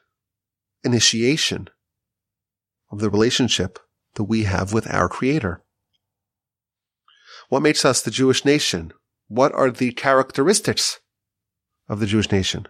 [0.84, 1.68] initiation
[2.90, 3.78] of the relationship
[4.14, 5.62] that we have with our Creator.
[7.48, 8.92] What makes us the Jewish nation?
[9.28, 11.00] What are the characteristics
[11.88, 12.66] of the Jewish nation?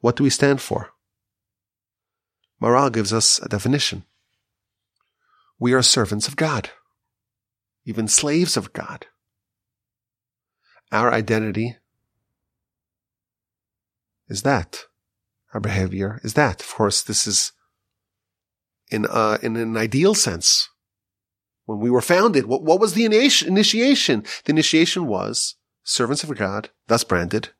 [0.00, 0.90] What do we stand for?
[2.60, 4.04] Maharal gives us a definition.
[5.58, 6.70] We are servants of God,
[7.84, 9.06] even slaves of God.
[10.92, 11.76] Our identity
[14.28, 14.84] is that.
[15.54, 16.60] Our behavior is that.
[16.60, 17.52] Of course, this is
[18.90, 20.68] in, uh, in an ideal sense.
[21.64, 24.24] When we were founded, what, what was the initiation?
[24.44, 27.50] The initiation was servants of God, thus branded,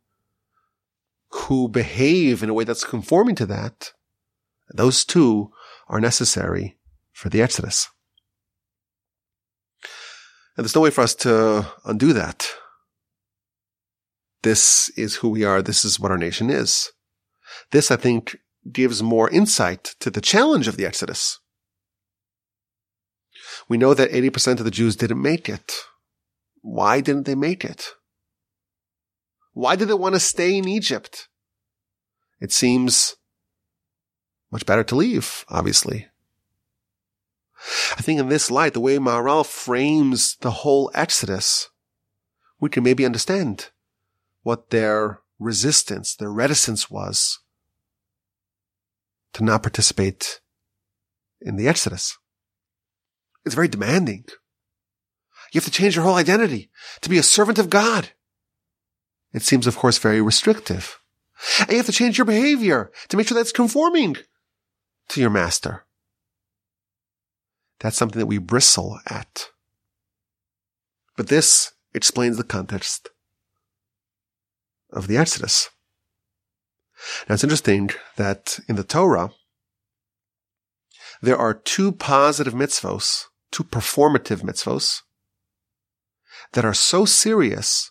[1.31, 3.93] who behave in a way that's conforming to that.
[4.75, 5.53] Those two
[5.89, 6.79] are necessary
[7.13, 7.89] for the Exodus.
[10.57, 12.51] And there's no way for us to undo that.
[14.43, 15.63] This is who we are.
[15.63, 16.91] This is what our nation is.
[17.71, 18.37] This, I think,
[18.71, 21.39] gives more insight to the challenge of the Exodus.
[23.69, 25.73] We know that 80% of the Jews didn't make it.
[26.61, 27.91] Why didn't they make it?
[29.53, 31.29] Why did they want to stay in Egypt?
[32.41, 33.17] It seems
[34.51, 36.09] much better to leave, obviously.
[37.97, 41.69] I think in this light, the way Maharal frames the whole Exodus,
[42.59, 43.71] we can maybe understand
[44.43, 47.41] what their resistance, their reticence was
[49.33, 50.41] to not participate
[51.41, 52.19] in the Exodus.
[53.45, 54.25] It's very demanding.
[55.53, 58.11] You have to change your whole identity to be a servant of God.
[59.33, 60.99] It seems, of course, very restrictive.
[61.61, 64.17] And you have to change your behavior to make sure that's conforming
[65.09, 65.85] to your master.
[67.81, 69.49] That's something that we bristle at.
[71.17, 73.09] But this explains the context
[74.93, 75.71] of the Exodus.
[77.29, 79.33] Now it's interesting that in the Torah,
[81.21, 85.03] there are two positive mitzvos, two performative mitzvos,
[86.53, 87.91] that are so serious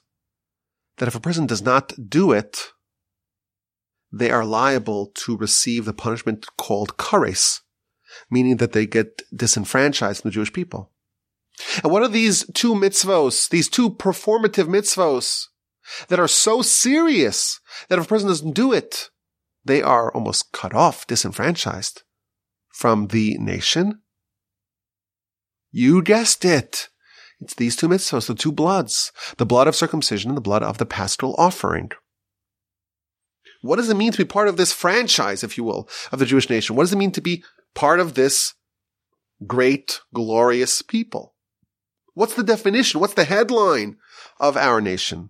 [0.98, 2.72] that if a person does not do it,
[4.12, 7.62] they are liable to receive the punishment called kares,
[8.30, 10.92] meaning that they get disenfranchised from the Jewish people.
[11.84, 15.48] And what are these two mitzvos, these two performative mitzvos
[16.08, 19.10] that are so serious that if a person doesn't do it,
[19.63, 22.04] they are almost cut off, disenfranchised
[22.70, 24.02] from the nation?
[25.72, 26.89] You guessed it.
[27.39, 30.78] It's these two mitzvahs, the two bloods, the blood of circumcision and the blood of
[30.78, 31.91] the paschal offering.
[33.62, 36.26] What does it mean to be part of this franchise, if you will, of the
[36.26, 36.76] Jewish nation?
[36.76, 37.43] What does it mean to be
[37.74, 38.53] part of this
[39.45, 41.36] great, glorious people?
[42.14, 42.99] What's the definition?
[42.99, 43.97] What's the headline
[44.39, 45.30] of our nation?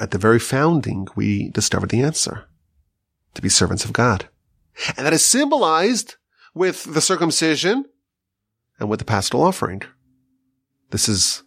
[0.00, 2.46] At the very founding, we discovered the answer
[3.34, 4.28] to be servants of God.
[4.96, 6.16] And that is symbolized
[6.52, 7.84] with the circumcision
[8.78, 9.82] and with the paschal offering.
[10.90, 11.42] This is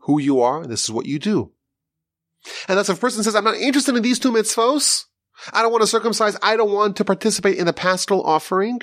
[0.00, 0.66] who you are.
[0.66, 1.52] This is what you do.
[2.68, 5.04] And that's if a person says, I'm not interested in these two mitzvos.
[5.52, 6.36] I don't want to circumcise.
[6.42, 8.80] I don't want to participate in the paschal offering.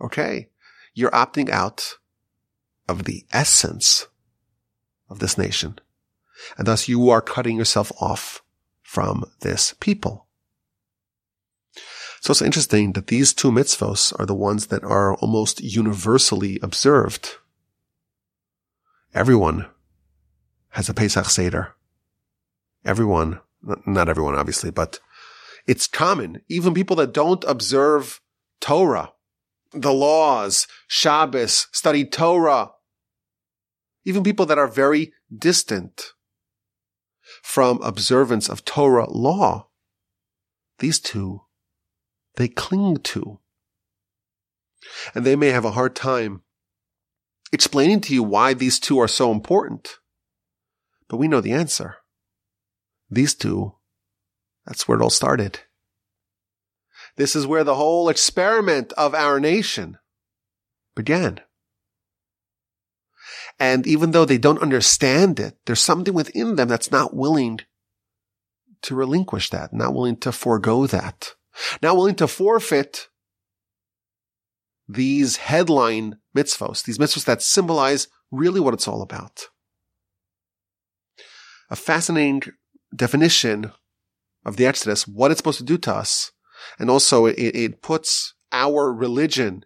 [0.00, 0.48] Okay.
[0.94, 1.96] You're opting out
[2.88, 4.08] of the essence
[5.08, 5.78] of this nation.
[6.56, 8.42] And thus you are cutting yourself off
[8.82, 10.26] from this people.
[12.20, 17.36] So it's interesting that these two mitzvos are the ones that are almost universally observed.
[19.12, 19.66] Everyone
[20.70, 21.74] has a Pesach Seder.
[22.84, 23.40] Everyone,
[23.86, 25.00] not everyone obviously, but
[25.66, 26.42] it's common.
[26.48, 28.20] Even people that don't observe
[28.60, 29.12] Torah,
[29.72, 32.70] the laws, Shabbos, study Torah,
[34.04, 36.12] even people that are very distant
[37.42, 39.68] from observance of Torah law,
[40.78, 41.42] these two,
[42.36, 43.40] they cling to.
[45.14, 46.42] And they may have a hard time
[47.52, 49.98] explaining to you why these two are so important.
[51.08, 51.96] But we know the answer.
[53.10, 53.74] These two,
[54.64, 55.60] that's where it all started.
[57.16, 59.98] This is where the whole experiment of our nation
[60.96, 61.40] began.
[63.58, 67.60] And even though they don't understand it, there's something within them that's not willing
[68.82, 71.34] to relinquish that, not willing to forego that,
[71.80, 73.08] not willing to forfeit
[74.88, 79.48] these headline mitzvos, these mitzvos that symbolize really what it's all about.
[81.70, 82.42] A fascinating
[82.94, 83.72] definition
[84.44, 86.32] of the Exodus, what it's supposed to do to us,
[86.78, 89.64] and also it, it puts our religion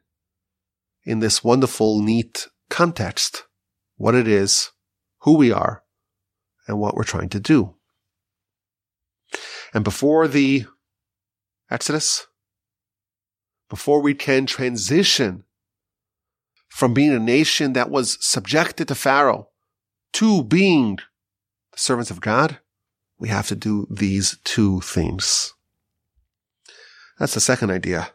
[1.05, 3.46] in this wonderful, neat context.
[3.97, 4.73] What it is,
[5.21, 5.83] who we are,
[6.67, 7.75] and what we're trying to do.
[9.73, 10.67] And before the
[11.71, 12.27] Exodus,
[13.69, 15.45] before we can transition
[16.69, 19.49] from being a nation that was subjected to Pharaoh
[20.13, 20.97] to being
[21.73, 22.59] the servants of God,
[23.19, 25.55] we have to do these two things.
[27.19, 28.13] That's the second idea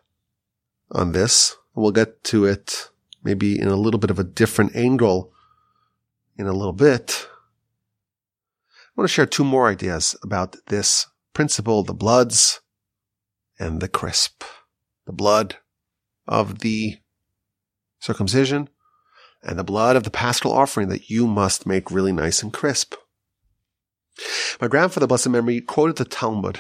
[0.91, 1.57] on this.
[1.73, 2.89] We'll get to it
[3.23, 5.33] maybe in a little bit of a different angle
[6.41, 7.27] in a little bit.
[8.67, 12.59] I want to share two more ideas about this principle, the bloods
[13.59, 14.43] and the crisp.
[15.05, 15.57] The blood
[16.27, 16.97] of the
[17.99, 18.69] circumcision
[19.43, 22.95] and the blood of the paschal offering that you must make really nice and crisp.
[24.59, 26.59] My grandfather, blessed memory, quoted the Talmud.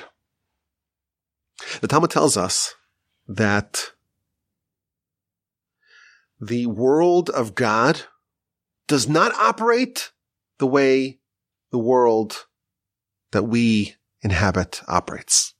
[1.81, 2.75] The Talmud tells us
[3.27, 3.91] that
[6.39, 8.03] the world of God
[8.91, 10.11] does not operate
[10.59, 11.17] the way
[11.71, 12.45] the world
[13.31, 15.53] that we inhabit operates.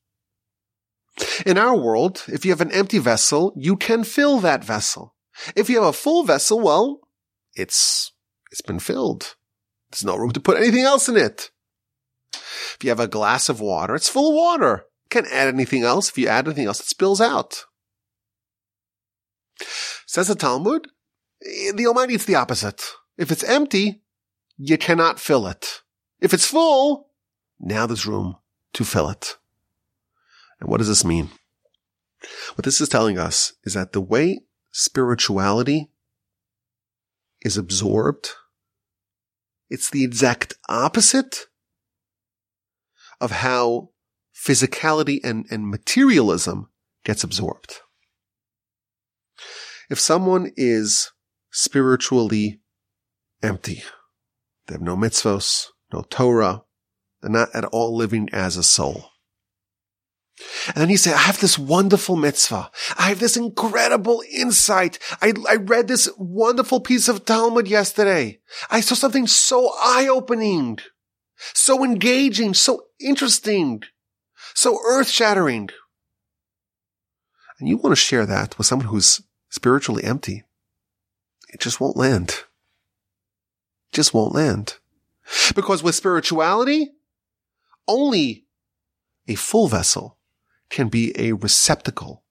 [1.45, 5.15] In our world, if you have an empty vessel, you can fill that vessel.
[5.55, 6.99] If you have a full vessel, well,
[7.55, 8.11] it's,
[8.51, 9.35] it's been filled.
[9.89, 11.51] There's no room to put anything else in it.
[12.33, 14.87] If you have a glass of water, it's full of water.
[15.09, 16.09] Can't add anything else.
[16.09, 17.63] If you add anything else, it spills out.
[20.05, 20.89] Says the Talmud,
[21.45, 22.83] eh, the Almighty, it's the opposite.
[23.21, 24.01] If it's empty,
[24.57, 25.83] you cannot fill it.
[26.19, 27.11] If it's full,
[27.59, 28.37] now there's room
[28.73, 29.37] to fill it.
[30.59, 31.29] And what does this mean?
[32.55, 34.39] What this is telling us is that the way
[34.71, 35.91] spirituality
[37.43, 38.29] is absorbed,
[39.69, 41.45] it's the exact opposite
[43.19, 43.89] of how
[44.35, 46.71] physicality and, and materialism
[47.05, 47.81] gets absorbed.
[49.91, 51.11] If someone is
[51.51, 52.60] spiritually
[53.43, 53.83] empty,
[54.67, 56.63] they have no mitzvos, no Torah,
[57.21, 59.11] they're not at all living as a soul.
[60.67, 62.71] And then you say, I have this wonderful mitzvah.
[62.97, 64.97] I have this incredible insight.
[65.21, 68.39] I, I read this wonderful piece of Talmud yesterday.
[68.69, 70.79] I saw something so eye-opening,
[71.53, 73.83] so engaging, so interesting,
[74.55, 75.69] so earth-shattering.
[77.59, 80.43] And you want to share that with someone who's spiritually empty.
[81.49, 82.45] It just won't land.
[83.91, 84.77] Just won't land.
[85.55, 86.91] Because with spirituality,
[87.87, 88.45] only
[89.27, 90.17] a full vessel
[90.69, 92.23] can be a receptacle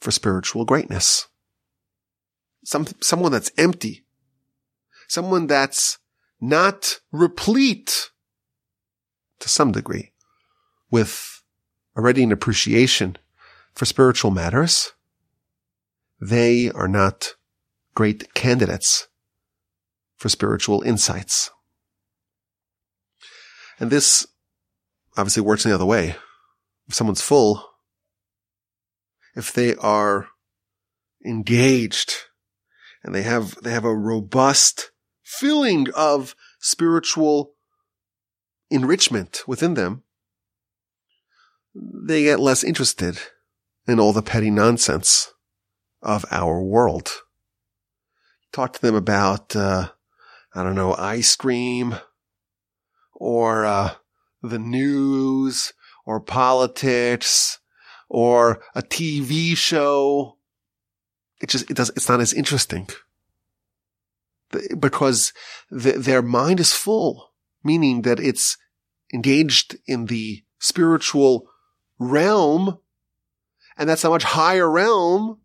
[0.00, 1.28] for spiritual greatness.
[2.64, 4.04] Some, someone that's empty.
[5.08, 5.98] Someone that's
[6.40, 8.10] not replete
[9.40, 10.12] to some degree
[10.90, 11.42] with
[11.96, 13.18] already an appreciation
[13.74, 14.92] for spiritual matters.
[16.20, 17.34] They are not
[17.94, 19.08] great candidates
[20.22, 21.50] for spiritual insights.
[23.80, 24.24] And this
[25.16, 26.14] obviously works the other way.
[26.86, 27.68] If someone's full,
[29.34, 30.28] if they are
[31.26, 32.14] engaged
[33.02, 34.92] and they have, they have a robust
[35.24, 37.54] feeling of spiritual
[38.70, 40.04] enrichment within them,
[41.74, 43.18] they get less interested
[43.88, 45.32] in all the petty nonsense
[46.00, 47.10] of our world.
[48.52, 49.88] talk to them about, uh,
[50.54, 51.96] I don't know, ice cream
[53.14, 53.94] or, uh,
[54.42, 55.72] the news
[56.04, 57.58] or politics
[58.08, 60.36] or a TV show.
[61.40, 62.88] It just, it does, it's not as interesting
[64.78, 65.32] because
[65.70, 67.32] the, their mind is full,
[67.64, 68.58] meaning that it's
[69.14, 71.48] engaged in the spiritual
[71.98, 72.78] realm
[73.76, 75.38] and that's a much higher realm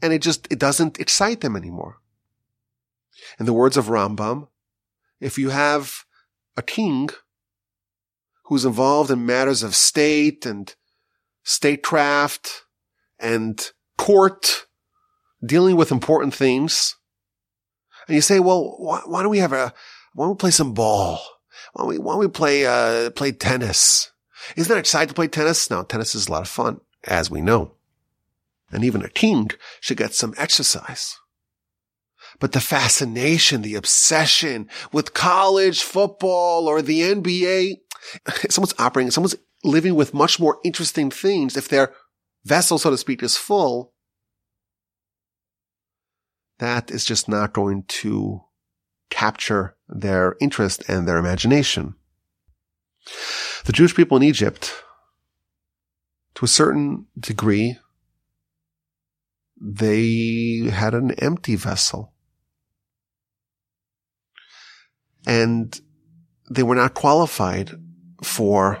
[0.00, 1.98] and it just, it doesn't excite them anymore.
[3.38, 4.48] In the words of Rambam,
[5.20, 6.04] if you have
[6.56, 7.10] a king
[8.44, 10.74] who's involved in matters of state and
[11.42, 12.64] statecraft
[13.18, 14.66] and court,
[15.44, 16.96] dealing with important things,
[18.06, 19.72] and you say, well, why, why don't we have a,
[20.14, 21.20] why don't we play some ball?
[21.72, 24.10] Why don't we, why don't we play, uh, play tennis?
[24.56, 25.70] Isn't that exciting to play tennis?
[25.70, 27.72] Now, tennis is a lot of fun, as we know.
[28.70, 29.50] And even a king
[29.80, 31.18] should get some exercise.
[32.38, 37.76] But the fascination, the obsession with college football or the NBA,
[38.50, 41.56] someone's operating, someone's living with much more interesting things.
[41.56, 41.92] If their
[42.44, 43.92] vessel, so to speak, is full,
[46.58, 48.42] that is just not going to
[49.10, 51.94] capture their interest and their imagination.
[53.64, 54.72] The Jewish people in Egypt,
[56.36, 57.78] to a certain degree,
[59.60, 62.11] they had an empty vessel.
[65.26, 65.80] And
[66.50, 67.70] they were not qualified
[68.22, 68.80] for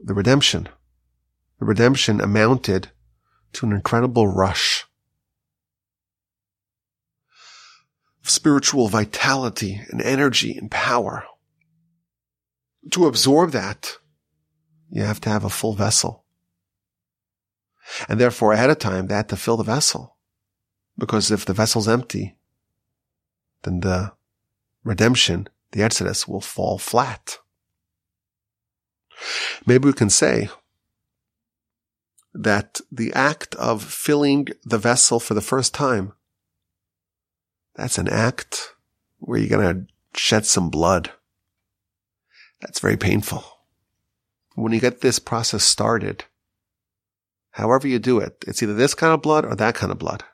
[0.00, 0.68] the redemption.
[1.58, 2.90] The redemption amounted
[3.54, 4.84] to an incredible rush
[8.22, 11.24] of spiritual vitality and energy and power.
[12.92, 13.98] To absorb that,
[14.90, 16.24] you have to have a full vessel.
[18.08, 20.16] And therefore, ahead of time, they had to fill the vessel.
[20.96, 22.37] Because if the vessel's empty,
[23.62, 24.12] then the
[24.84, 27.38] redemption, the Exodus will fall flat.
[29.66, 30.48] Maybe we can say
[32.32, 36.12] that the act of filling the vessel for the first time,
[37.74, 38.74] that's an act
[39.18, 41.10] where you're going to shed some blood.
[42.60, 43.44] That's very painful.
[44.54, 46.24] When you get this process started,
[47.52, 50.24] however you do it, it's either this kind of blood or that kind of blood.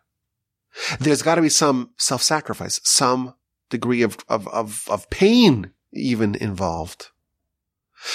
[0.99, 3.35] There's got to be some self-sacrifice, some
[3.70, 7.11] degree of, of, of, of pain even involved.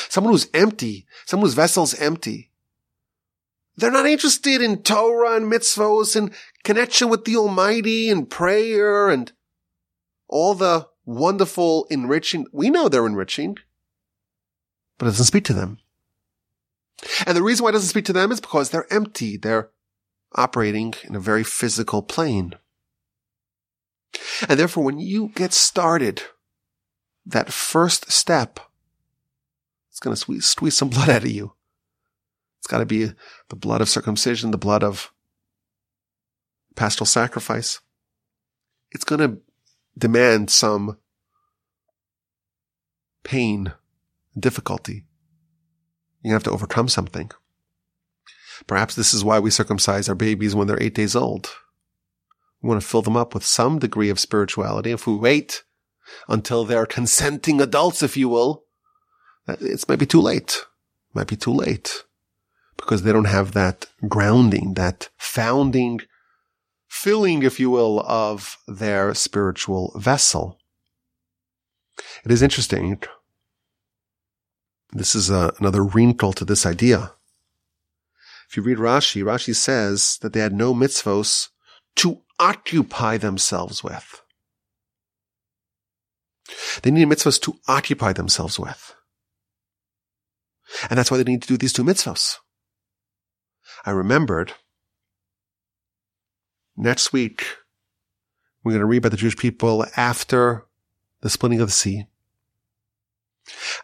[0.10, 2.52] Someone who's empty, someone whose vessel's empty.
[3.76, 6.34] They're not interested in Torah and mitzvos and
[6.64, 9.32] connection with the Almighty and prayer and
[10.28, 12.46] all the wonderful enriching.
[12.52, 13.58] We know they're enriching,
[14.98, 15.80] but it doesn't speak to them.
[17.26, 19.38] And the reason why it doesn't speak to them is because they're empty.
[19.38, 19.70] They're
[20.36, 22.56] operating in a very physical plane.
[24.48, 26.24] And therefore, when you get started,
[27.26, 28.60] that first step,
[29.90, 31.54] it's going to squeeze, some blood out of you.
[32.60, 33.12] It's got to be
[33.50, 35.12] the blood of circumcision, the blood of
[36.76, 37.80] paschal sacrifice.
[38.92, 39.42] It's going to
[39.98, 40.98] demand some
[43.24, 43.74] pain,
[44.38, 45.06] difficulty.
[46.24, 47.32] You have to overcome something.
[48.68, 51.50] Perhaps this is why we circumcise our babies when they're eight days old.
[52.62, 54.92] We want to fill them up with some degree of spirituality.
[54.92, 55.64] If we wait
[56.28, 58.64] until they're consenting adults, if you will,
[59.48, 60.66] it's maybe too late.
[61.14, 62.04] Might be too late
[62.78, 66.02] because they don't have that grounding, that founding,
[66.88, 70.60] filling, if you will, of their spiritual vessel.
[72.24, 73.02] It is interesting.
[74.92, 77.12] This is a, uh, another wrinkle to this idea.
[78.50, 81.50] If you read Rashi, Rashi says that they had no mitzvos
[81.98, 84.22] to occupy themselves with.
[86.82, 88.96] They need mitzvahs to occupy themselves with.
[90.90, 92.38] And that's why they need to do these two mitzvahs.
[93.86, 94.54] I remembered
[96.76, 97.46] next week
[98.64, 100.66] we're going to read about the Jewish people after
[101.22, 102.08] the splitting of the sea.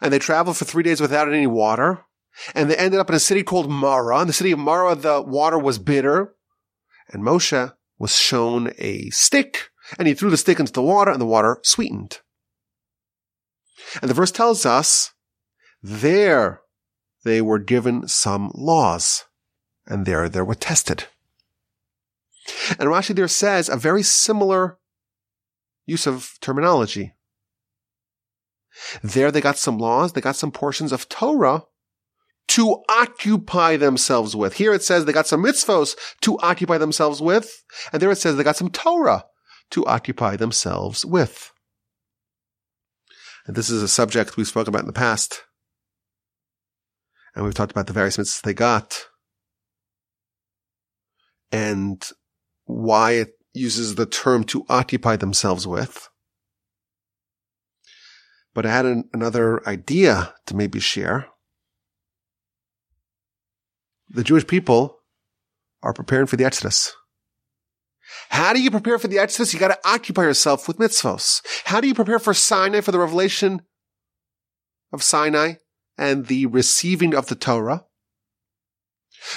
[0.00, 2.05] And they traveled for three days without any water.
[2.54, 4.20] And they ended up in a city called Mara.
[4.20, 6.34] In the city of Mara, the water was bitter.
[7.08, 11.20] And Moshe was shown a stick and he threw the stick into the water and
[11.20, 12.20] the water sweetened.
[14.00, 15.12] And the verse tells us
[15.82, 16.60] there
[17.24, 19.24] they were given some laws
[19.86, 21.04] and there they were tested.
[22.78, 24.78] And Rashi there says a very similar
[25.84, 27.14] use of terminology.
[29.02, 31.64] There they got some laws, they got some portions of Torah
[32.48, 34.54] to occupy themselves with.
[34.54, 38.36] Here it says they got some mitzvos to occupy themselves with, and there it says
[38.36, 39.24] they got some Torah
[39.70, 41.52] to occupy themselves with.
[43.46, 45.42] And this is a subject we've spoken about in the past.
[47.34, 49.06] And we've talked about the various mitzvahs they got
[51.52, 52.02] and
[52.64, 56.08] why it uses the term to occupy themselves with.
[58.54, 61.26] But I had an, another idea to maybe share.
[64.08, 64.98] The Jewish people
[65.82, 66.94] are preparing for the Exodus.
[68.28, 69.52] How do you prepare for the Exodus?
[69.52, 71.42] You got to occupy yourself with mitzvos.
[71.64, 73.62] How do you prepare for Sinai, for the revelation
[74.92, 75.54] of Sinai
[75.98, 77.84] and the receiving of the Torah?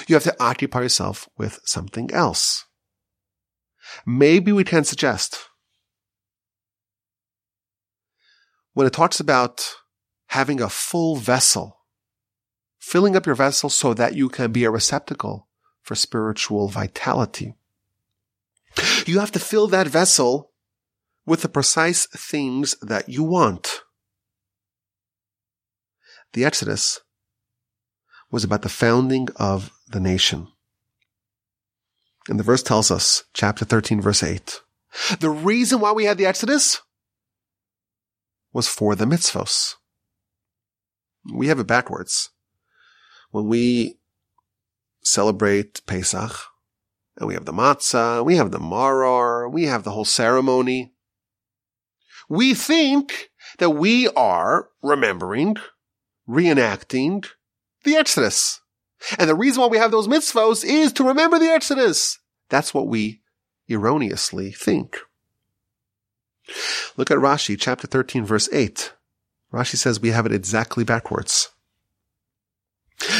[0.06, 2.64] You have to occupy yourself with something else.
[4.06, 5.48] Maybe we can suggest
[8.74, 9.74] when it talks about
[10.28, 11.79] having a full vessel,
[12.80, 15.46] filling up your vessel so that you can be a receptacle
[15.82, 17.54] for spiritual vitality.
[19.06, 20.50] You have to fill that vessel
[21.26, 23.82] with the precise things that you want.
[26.32, 27.00] The Exodus
[28.30, 30.48] was about the founding of the nation.
[32.28, 34.60] And the verse tells us, chapter 13, verse 8,
[35.18, 36.80] the reason why we had the Exodus
[38.52, 39.74] was for the mitzvos.
[41.32, 42.30] We have it backwards.
[43.30, 43.98] When we
[45.02, 46.32] celebrate Pesach,
[47.16, 50.92] and we have the matzah, we have the maror, we have the whole ceremony.
[52.28, 55.56] We think that we are remembering,
[56.28, 57.26] reenacting
[57.84, 58.60] the Exodus.
[59.18, 62.18] And the reason why we have those mitzvos is to remember the Exodus.
[62.48, 63.20] That's what we
[63.68, 64.98] erroneously think.
[66.96, 68.92] Look at Rashi, chapter 13, verse 8.
[69.52, 71.50] Rashi says we have it exactly backwards.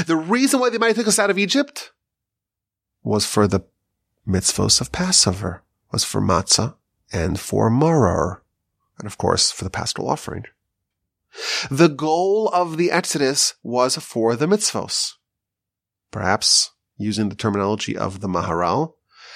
[0.07, 1.93] The reason why they might take us out of Egypt
[3.03, 3.65] was for the
[4.27, 6.75] mitzvos of Passover, was for matzah
[7.13, 8.41] and for maror,
[8.99, 10.45] and of course for the paschal offering.
[11.71, 15.15] The goal of the Exodus was for the mitzvos.
[16.11, 18.95] Perhaps using the terminology of the Maharal,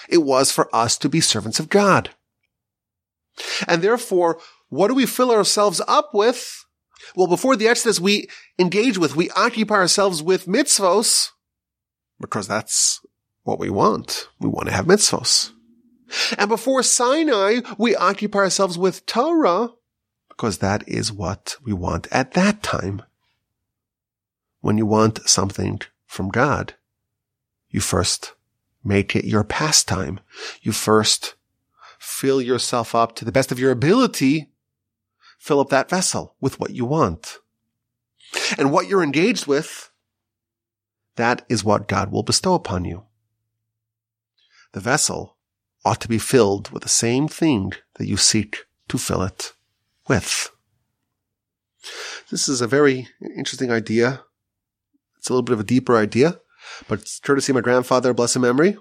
[0.09, 2.11] it was for us to be servants of God.
[3.67, 4.39] And therefore,
[4.69, 6.64] what do we fill ourselves up with?
[7.17, 8.29] Well, before the Exodus, we
[8.59, 11.31] engage with, we occupy ourselves with mitzvos
[12.21, 13.01] because that's
[13.43, 14.29] what we want.
[14.41, 15.51] We want to have mitzvos.
[16.39, 19.71] And before Sinai, we occupy ourselves with Torah
[20.29, 23.03] because that is what we want at that time.
[24.61, 26.75] When you want something from God,
[27.69, 28.35] you first
[28.83, 30.21] make it your pastime.
[30.63, 31.35] You first
[31.99, 34.51] fill yourself up to the best of your ability.
[35.45, 37.37] Fill up that vessel with what you want.
[38.57, 39.91] And what you're engaged with,
[41.17, 43.05] that is what God will bestow upon you.
[44.73, 45.37] The vessel
[45.85, 49.53] ought to be filled with the same thing that you seek to fill it
[50.09, 50.49] with.
[52.31, 54.23] This is a very interesting idea.
[55.19, 56.41] It's a little bit of a deeper idea,
[56.89, 58.79] but it's courtesy of my grandfather, blessed memory.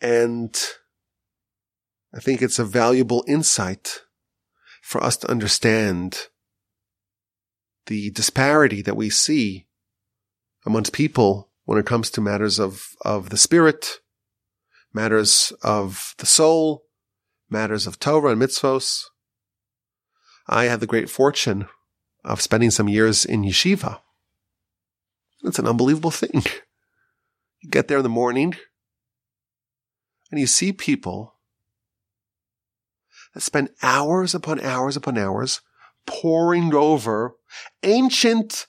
[0.00, 0.60] And
[2.12, 4.00] I think it's a valuable insight
[4.86, 6.28] for us to understand
[7.86, 9.66] the disparity that we see
[10.64, 13.98] amongst people when it comes to matters of, of the spirit,
[14.94, 16.84] matters of the soul,
[17.50, 19.06] matters of Torah and mitzvos.
[20.46, 21.66] I had the great fortune
[22.24, 23.98] of spending some years in yeshiva.
[25.42, 26.44] It's an unbelievable thing.
[27.60, 28.54] You get there in the morning
[30.30, 31.35] and you see people
[33.42, 35.60] spend hours upon hours upon hours
[36.06, 37.34] poring over
[37.82, 38.66] ancient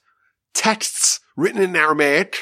[0.54, 2.36] texts written in Aramaic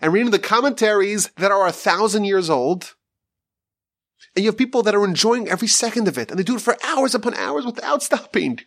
[0.00, 2.94] and reading the commentaries that are a thousand years old
[4.34, 6.62] and you have people that are enjoying every second of it and they do it
[6.62, 8.60] for hours upon hours without stopping.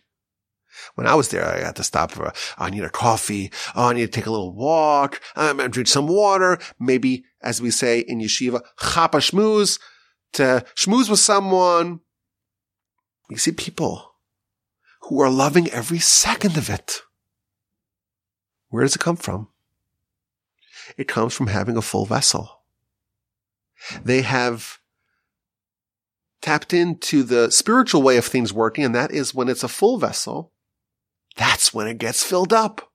[0.96, 3.52] When I was there, I had to stop for, I need a coffee.
[3.74, 5.20] Oh, I need to take a little walk.
[5.36, 6.58] Um, I'm going to drink some water.
[6.80, 9.78] Maybe, as we say in yeshiva, chapa shmooze,
[10.34, 12.00] to schmooze with someone.
[13.28, 14.14] You see people
[15.02, 17.00] who are loving every second of it.
[18.68, 19.48] Where does it come from?
[20.96, 22.62] It comes from having a full vessel.
[24.02, 24.78] They have
[26.40, 29.98] tapped into the spiritual way of things working, and that is when it's a full
[29.98, 30.52] vessel,
[31.36, 32.92] that's when it gets filled up.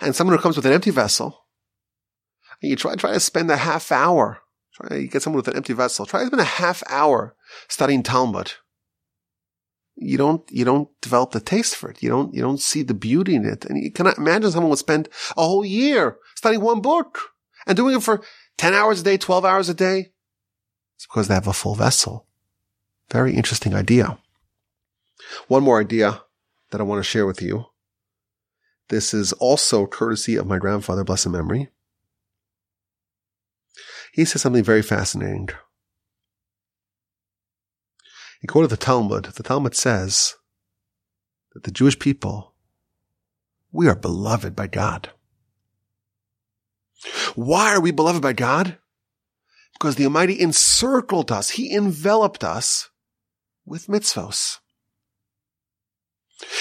[0.00, 1.46] And someone who comes with an empty vessel,
[2.60, 4.40] you try, try to spend a half hour,
[4.74, 7.36] try to get someone with an empty vessel, try to spend a half hour
[7.68, 8.52] studying Talmud.
[9.96, 12.02] you don't, you don't develop the taste for it.
[12.02, 13.64] You don't, you don't see the beauty in it.
[13.64, 17.18] And you cannot imagine someone would spend a whole year studying one book
[17.66, 18.22] and doing it for
[18.58, 20.12] 10 hours a day, 12 hours a day.
[20.96, 22.26] It's because they have a full vessel.
[23.10, 24.18] Very interesting idea.
[25.48, 26.22] One more idea
[26.70, 27.66] that I want to share with you.
[28.88, 31.68] This is also courtesy of my grandfather, blessed memory.
[34.12, 35.50] He says something very fascinating.
[38.40, 39.24] He quoted the Talmud.
[39.24, 40.36] The Talmud says
[41.52, 42.54] that the Jewish people,
[43.72, 45.10] we are beloved by God.
[47.34, 48.78] Why are we beloved by God?
[49.72, 51.50] Because the Almighty encircled us.
[51.50, 52.90] He enveloped us
[53.64, 54.58] with mitzvos.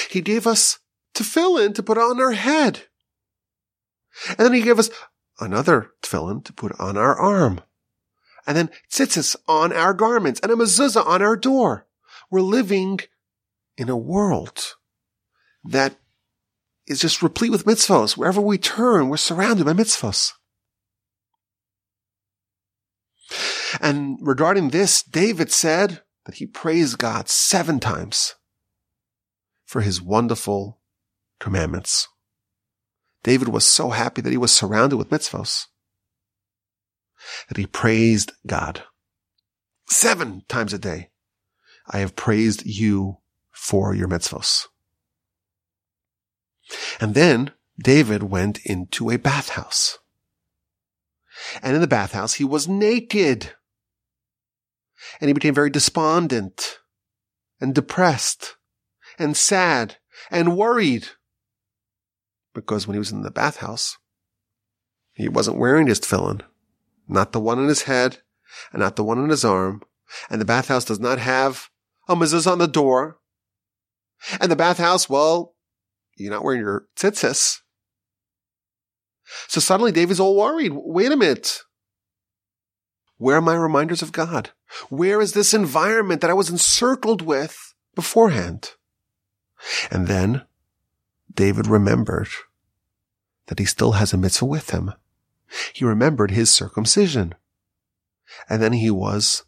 [0.09, 0.79] He gave us
[1.13, 2.83] tefillin to put on our head.
[4.29, 4.89] And then he gave us
[5.39, 7.61] another tefillin to put on our arm
[8.47, 11.85] and then tzitzis on our garments and a mezuzah on our door.
[12.31, 13.01] We're living
[13.77, 14.75] in a world
[15.65, 15.97] that
[16.87, 18.15] is just replete with mitzvos.
[18.15, 20.31] Wherever we turn, we're surrounded by mitzvos.
[23.81, 28.35] And regarding this, David said that he praised God seven times
[29.65, 30.79] for his wonderful
[31.41, 32.07] commandments.
[33.23, 35.65] David was so happy that he was surrounded with mitzvos
[37.47, 38.83] that he praised God.
[39.89, 41.09] Seven times a day,
[41.89, 43.17] I have praised you
[43.51, 44.67] for your mitzvos.
[46.99, 47.51] And then
[47.81, 49.99] David went into a bathhouse.
[51.61, 53.53] And in the bathhouse, he was naked.
[55.21, 56.79] And he became very despondent
[57.61, 58.57] and depressed
[59.17, 59.97] and sad
[60.29, 61.07] and worried.
[62.53, 63.97] Because when he was in the bathhouse,
[65.13, 66.41] he wasn't wearing his tefillin
[67.07, 68.19] not the one on his head
[68.71, 69.81] and not the one on his arm.
[70.29, 71.69] And the bathhouse does not have
[72.07, 73.17] a mezuzah on the door.
[74.39, 75.55] And the bathhouse, well,
[76.15, 77.59] you're not wearing your tzitzis.
[79.47, 80.71] So suddenly David's all worried.
[80.73, 81.61] Wait a minute.
[83.17, 84.51] Where are my reminders of God?
[84.89, 88.71] Where is this environment that I was encircled with beforehand?
[89.91, 90.43] And then
[91.33, 92.29] David remembered
[93.47, 94.93] that he still has a mitzvah with him.
[95.73, 97.35] He remembered his circumcision.
[98.49, 99.43] And then he was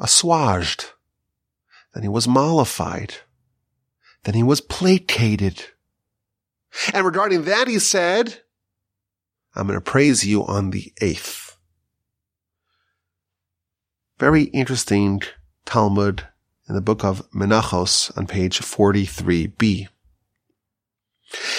[0.00, 0.92] assuaged.
[1.94, 3.14] Then he was mollified.
[4.24, 5.64] Then he was placated.
[6.92, 8.42] And regarding that, he said,
[9.54, 11.56] I'm going to praise you on the eighth.
[14.18, 15.22] Very interesting
[15.64, 16.26] Talmud
[16.68, 19.88] in the book of Menachos on page 43b.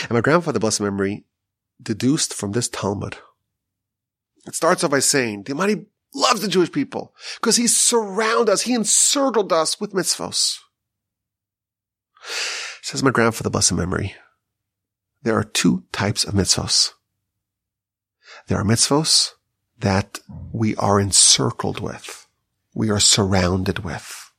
[0.02, 1.26] And my grandfather, blessed memory,
[1.82, 3.18] deduced from this Talmud
[4.48, 8.62] it starts off by saying the Almighty loves the Jewish people because He surrounded us.
[8.62, 10.60] He encircled us with mitzvos.
[12.82, 14.16] Says my grandfather, blessed memory.
[15.24, 16.94] There are two types of mitzvos.
[18.48, 19.32] There are mitzvos
[19.80, 20.20] that
[20.52, 22.28] we are encircled with.
[22.74, 24.32] We are surrounded with.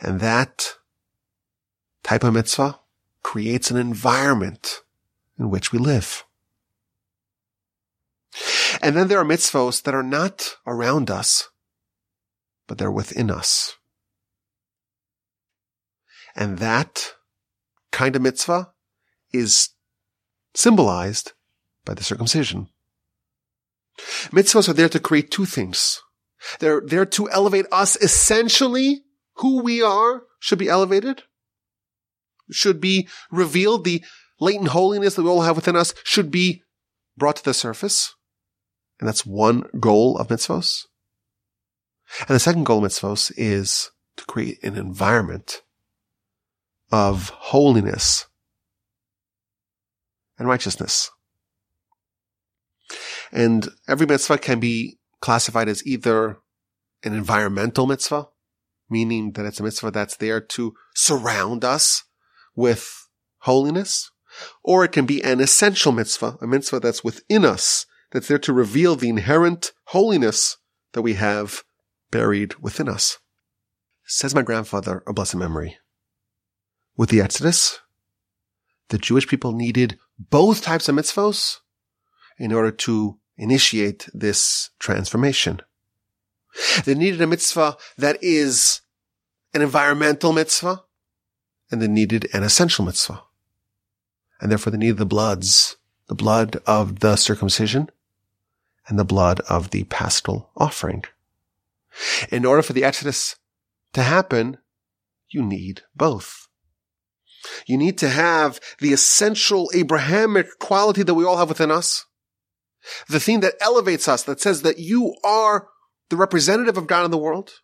[0.00, 0.74] And that
[2.02, 2.80] type of mitzvah
[3.22, 4.80] creates an environment
[5.38, 6.24] in which we live.
[8.82, 11.48] And then there are mitzvos that are not around us,
[12.66, 13.76] but they're within us.
[16.36, 17.14] And that
[17.90, 18.70] kind of mitzvah
[19.32, 19.70] is
[20.54, 21.32] symbolized
[21.84, 22.68] by the circumcision.
[24.30, 26.00] Mitzvahs are there to create two things.
[26.60, 29.02] They're there to elevate us essentially.
[29.38, 31.22] Who we are should be elevated,
[32.50, 33.84] should be revealed.
[33.84, 34.04] The
[34.40, 36.64] latent holiness that we all have within us should be
[37.16, 38.16] brought to the surface.
[38.98, 40.86] And that's one goal of mitzvos.
[42.20, 45.62] And the second goal of mitzvos is to create an environment
[46.90, 48.26] of holiness
[50.38, 51.10] and righteousness.
[53.30, 56.38] And every mitzvah can be classified as either
[57.04, 58.28] an environmental mitzvah,
[58.88, 62.04] meaning that it's a mitzvah that's there to surround us
[62.56, 63.08] with
[63.40, 64.10] holiness,
[64.64, 68.52] or it can be an essential mitzvah, a mitzvah that's within us that's there to
[68.52, 70.56] reveal the inherent holiness
[70.92, 71.62] that we have
[72.10, 73.18] buried within us.
[74.04, 75.76] Says my grandfather, a blessed memory.
[76.96, 77.80] With the Exodus,
[78.88, 81.58] the Jewish people needed both types of mitzvos
[82.38, 85.60] in order to initiate this transformation.
[86.84, 88.80] They needed a mitzvah that is
[89.52, 90.84] an environmental mitzvah,
[91.70, 93.22] and they needed an essential mitzvah.
[94.40, 95.76] And therefore they needed the bloods,
[96.08, 97.90] the blood of the circumcision
[98.88, 101.04] and the blood of the paschal offering.
[102.30, 103.36] In order for the Exodus
[103.92, 104.58] to happen,
[105.30, 106.48] You need both.
[107.66, 112.06] You need to have the essential Abrahamic quality that we all have within us.
[113.08, 115.68] The thing that elevates us, that says that you are
[116.08, 117.60] the representative of God in the world.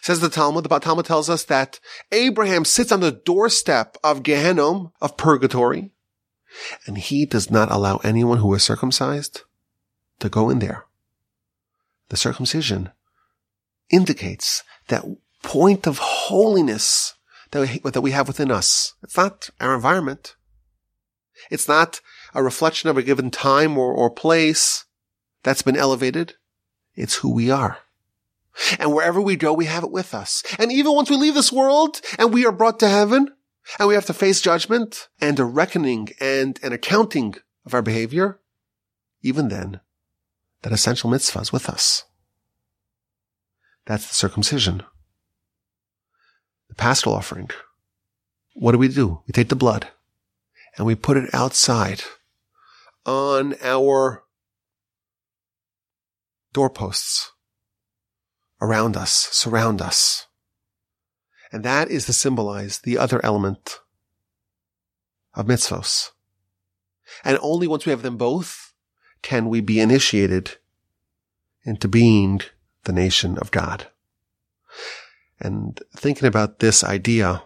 [0.00, 1.78] Says the Talmud, the Talmud tells us that
[2.12, 5.92] Abraham sits on the doorstep of Gehenna, of purgatory,
[6.86, 9.42] and he does not allow anyone who is circumcised
[10.20, 10.84] to go in there.
[12.08, 12.90] The circumcision
[13.90, 15.04] indicates that
[15.42, 17.14] point of holiness
[17.50, 18.94] that we, that we have within us.
[19.02, 20.36] It's not our environment.
[21.50, 22.00] It's not
[22.34, 24.84] a reflection of a given time or, or place
[25.42, 26.34] that's been elevated.
[26.94, 27.78] It's who we are.
[28.78, 30.42] And wherever we go, we have it with us.
[30.58, 33.28] And even once we leave this world and we are brought to heaven
[33.78, 37.34] and we have to face judgment and a reckoning and an accounting
[37.66, 38.40] of our behavior,
[39.22, 39.80] even then,
[40.64, 42.04] that essential mitzvah is with us.
[43.84, 44.82] That's the circumcision.
[46.70, 47.50] The paschal offering.
[48.54, 49.20] What do we do?
[49.26, 49.88] We take the blood
[50.78, 52.02] and we put it outside
[53.04, 54.24] on our
[56.54, 57.32] doorposts
[58.62, 60.28] around us, surround us.
[61.52, 63.80] And that is to symbolize the other element
[65.34, 66.08] of mitzvos.
[67.22, 68.63] And only once we have them both
[69.24, 70.58] can we be initiated
[71.64, 72.42] into being
[72.84, 73.88] the nation of God.
[75.40, 77.42] And thinking about this idea,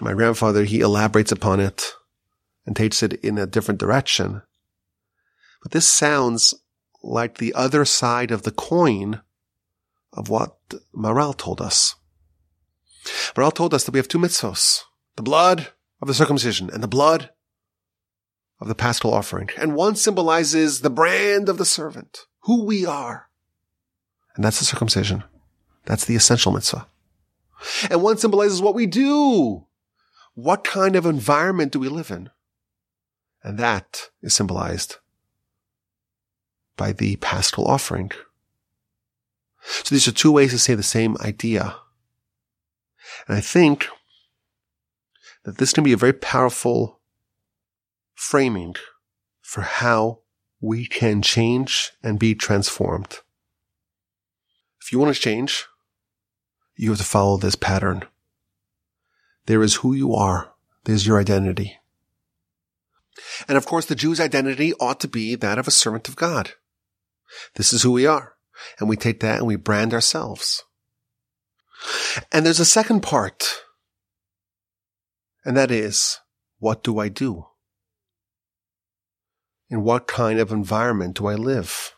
[0.00, 1.92] my grandfather, he elaborates upon it
[2.66, 4.42] and takes it in a different direction.
[5.62, 6.54] But this sounds
[7.04, 9.20] like the other side of the coin
[10.12, 10.58] of what
[10.92, 11.94] Maharal told us.
[13.36, 14.82] Maharal told us that we have two mitzvos,
[15.14, 15.68] the blood
[16.02, 17.30] of the circumcision and the blood
[18.60, 19.50] of the paschal offering.
[19.56, 23.28] And one symbolizes the brand of the servant, who we are.
[24.34, 25.24] And that's the circumcision.
[25.84, 26.86] That's the essential mitzvah.
[27.90, 29.66] And one symbolizes what we do.
[30.34, 32.30] What kind of environment do we live in?
[33.42, 34.96] And that is symbolized
[36.76, 38.12] by the paschal offering.
[39.62, 41.76] So these are two ways to say the same idea.
[43.26, 43.88] And I think
[45.44, 46.97] that this can be a very powerful
[48.18, 48.74] framing
[49.40, 50.18] for how
[50.60, 53.20] we can change and be transformed.
[54.82, 55.66] If you want to change,
[56.74, 58.02] you have to follow this pattern.
[59.46, 60.52] There is who you are.
[60.82, 61.78] There's your identity.
[63.46, 66.54] And of course, the Jew's identity ought to be that of a servant of God.
[67.54, 68.34] This is who we are.
[68.80, 70.64] And we take that and we brand ourselves.
[72.32, 73.62] And there's a second part.
[75.44, 76.18] And that is,
[76.58, 77.46] what do I do?
[79.70, 81.94] In what kind of environment do I live?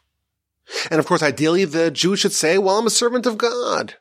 [0.90, 3.94] And of course, ideally, the Jew should say, well, I'm a servant of God.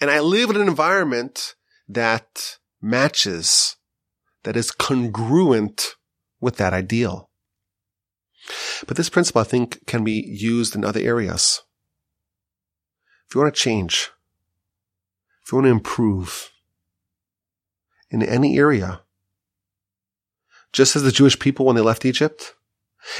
[0.00, 1.54] And I live in an environment
[1.88, 3.76] that matches,
[4.44, 5.96] that is congruent
[6.40, 7.30] with that ideal.
[8.86, 11.62] But this principle, I think, can be used in other areas.
[13.28, 14.10] If you want to change,
[15.44, 16.50] if you want to improve
[18.10, 19.02] in any area,
[20.72, 22.54] just as the Jewish people when they left Egypt,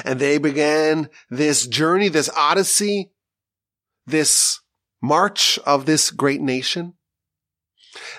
[0.04, 3.10] and they began this journey, this odyssey,
[4.06, 4.60] this
[5.02, 6.94] march of this great nation,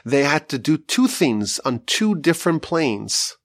[0.04, 3.38] they had to do two things on two different planes.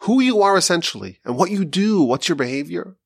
[0.00, 2.96] Who you are essentially and what you do, what's your behavior,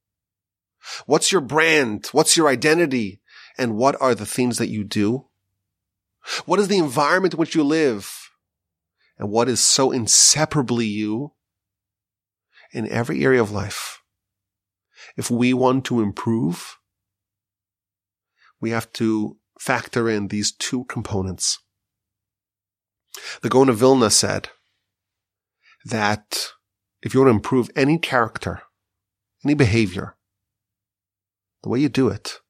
[1.07, 2.07] What's your brand?
[2.12, 3.20] What's your identity?
[3.59, 5.27] And what are the things that you do?
[6.45, 8.31] What is the environment in which you live?
[9.18, 11.33] And what is so inseparably you
[12.73, 14.03] in every area of life?
[15.17, 16.77] If we want to improve,
[18.61, 21.59] we have to factor in these two components.
[23.43, 24.51] The Gaon Vilna said
[25.85, 26.49] that
[27.03, 28.62] if you want to improve any character,
[29.45, 30.17] any behavior,
[31.62, 32.41] the way you do it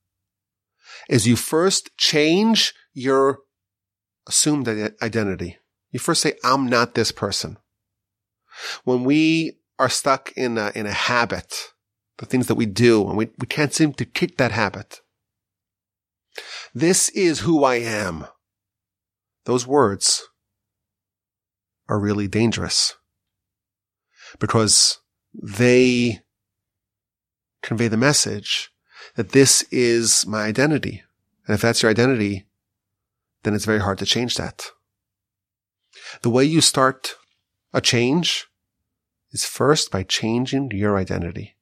[1.09, 3.41] is you first change your
[4.27, 5.59] assumed identity.
[5.91, 7.59] You first say, I'm not this person.
[8.85, 11.73] When we are stuck in a, in a habit,
[12.19, 15.01] the things that we do, and we, we can't seem to kick that habit.
[16.75, 18.27] This is who I am.
[19.45, 20.29] Those words
[21.89, 22.95] are really dangerous
[24.39, 25.01] because
[25.33, 26.21] they
[27.63, 28.71] convey the message
[29.15, 31.03] that this is my identity.
[31.47, 32.47] And if that's your identity,
[33.43, 34.67] then it's very hard to change that.
[36.23, 37.15] The way you start
[37.73, 38.47] a change
[39.33, 41.57] is first by changing your identity.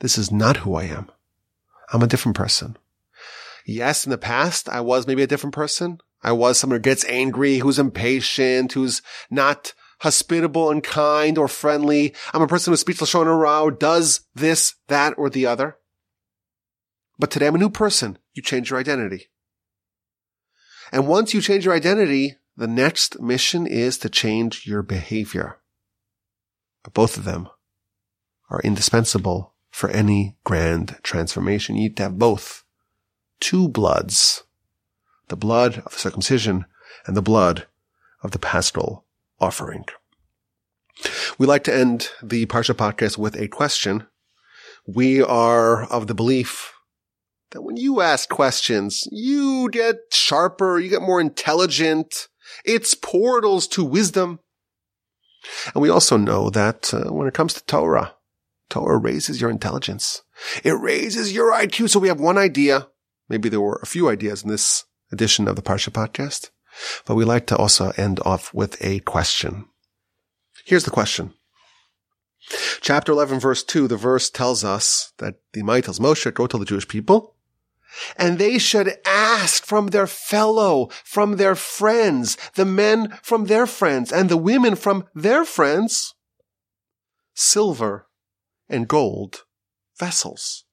[0.00, 1.10] This is not who I am.
[1.92, 2.76] I'm a different person.
[3.66, 5.98] Yes, in the past, I was maybe a different person.
[6.22, 12.14] I was someone who gets angry, who's impatient, who's not hospitable and kind or friendly.
[12.32, 15.76] I'm a person who's speechless, showing around, does this, that, or the other.
[17.18, 18.18] But today I'm a new person.
[18.34, 19.28] You change your identity.
[20.92, 25.58] And once you change your identity, the next mission is to change your behavior.
[26.92, 27.48] Both of them
[28.50, 31.74] are indispensable for any grand transformation.
[31.74, 32.64] You need to have both.
[33.40, 34.44] Two bloods.
[35.28, 36.66] The blood of the circumcision
[37.06, 37.66] and the blood
[38.22, 39.04] of the paschal
[39.40, 39.84] offering.
[41.38, 44.06] We like to end the Parsha podcast with a question.
[44.86, 46.72] We are of the belief
[47.50, 52.28] that when you ask questions, you get sharper, you get more intelligent.
[52.64, 54.40] It's portals to wisdom.
[55.74, 58.14] And we also know that uh, when it comes to Torah,
[58.68, 60.22] Torah raises your intelligence.
[60.62, 61.90] It raises your IQ.
[61.90, 62.88] So we have one idea.
[63.28, 66.50] Maybe there were a few ideas in this edition of the Parsha podcast,
[67.06, 69.66] but we like to also end off with a question.
[70.64, 71.34] Here's the question.
[72.80, 76.60] Chapter 11, verse 2, the verse tells us that the might tells Moshe, go tell
[76.60, 77.33] the Jewish people,
[78.16, 84.12] and they should ask from their fellow, from their friends, the men from their friends,
[84.12, 86.14] and the women from their friends,
[87.34, 88.06] silver
[88.68, 89.44] and gold
[89.98, 90.64] vessels.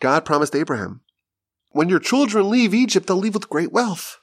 [0.00, 1.00] God promised Abraham,
[1.70, 4.18] when your children leave Egypt, they'll leave with great wealth.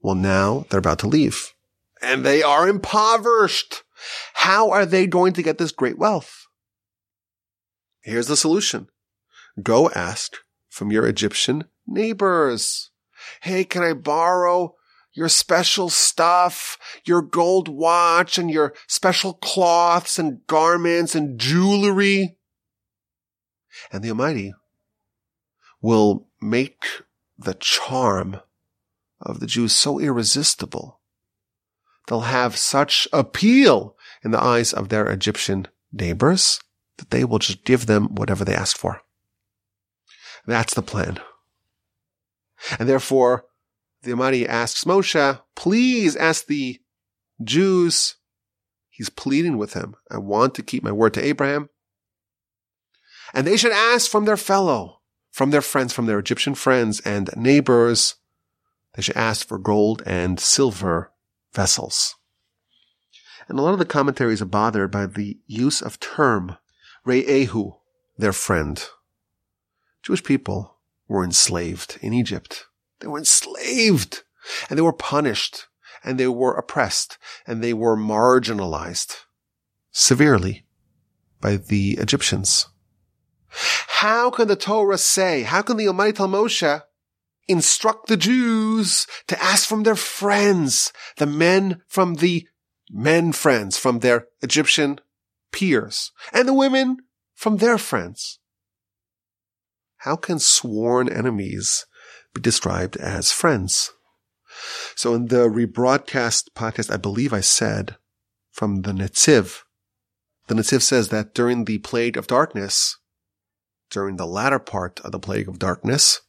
[0.00, 1.54] Well, now they're about to leave
[2.02, 3.84] and they are impoverished.
[4.34, 6.46] How are they going to get this great wealth?
[8.02, 8.88] Here's the solution.
[9.62, 10.36] Go ask
[10.72, 12.90] from your Egyptian neighbors.
[13.42, 14.74] Hey, can I borrow
[15.12, 22.38] your special stuff, your gold watch and your special cloths and garments and jewelry?
[23.92, 24.54] And the Almighty
[25.82, 26.84] will make
[27.36, 28.40] the charm
[29.20, 31.00] of the Jews so irresistible.
[32.08, 33.94] They'll have such appeal
[34.24, 36.60] in the eyes of their Egyptian neighbors
[36.96, 39.02] that they will just give them whatever they ask for.
[40.46, 41.18] That's the plan.
[42.78, 43.46] And therefore,
[44.02, 46.80] the Almighty asks Moshe, please ask the
[47.42, 48.16] Jews.
[48.90, 49.94] He's pleading with him.
[50.10, 51.70] I want to keep my word to Abraham.
[53.32, 57.30] And they should ask from their fellow, from their friends, from their Egyptian friends and
[57.36, 58.16] neighbors.
[58.94, 61.12] They should ask for gold and silver
[61.52, 62.16] vessels.
[63.48, 66.56] And a lot of the commentaries are bothered by the use of term
[67.06, 67.78] Re'ehu,
[68.18, 68.84] their friend.
[70.02, 70.78] Jewish people
[71.08, 72.66] were enslaved in Egypt.
[73.00, 74.22] They were enslaved
[74.68, 75.68] and they were punished
[76.04, 79.16] and they were oppressed and they were marginalized
[79.90, 80.66] severely
[81.40, 82.68] by the Egyptians.
[83.48, 86.82] How can the Torah say, how can the Almighty tell Moshe,
[87.46, 92.48] instruct the Jews to ask from their friends, the men from the
[92.90, 95.00] men friends, from their Egyptian
[95.52, 96.98] peers, and the women
[97.34, 98.38] from their friends?
[100.04, 101.86] How can sworn enemies
[102.34, 103.92] be described as friends?
[104.96, 107.96] So in the rebroadcast podcast, I believe I said
[108.50, 109.60] from the Netziv,
[110.48, 112.98] the Netziv says that during the plague of darkness,
[113.90, 116.22] during the latter part of the plague of darkness,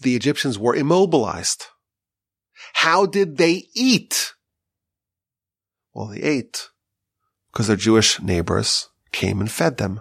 [0.00, 1.66] the Egyptians were immobilized.
[2.72, 4.32] How did they eat?
[5.92, 6.70] Well, they ate
[7.52, 10.00] because their Jewish neighbors came and fed them.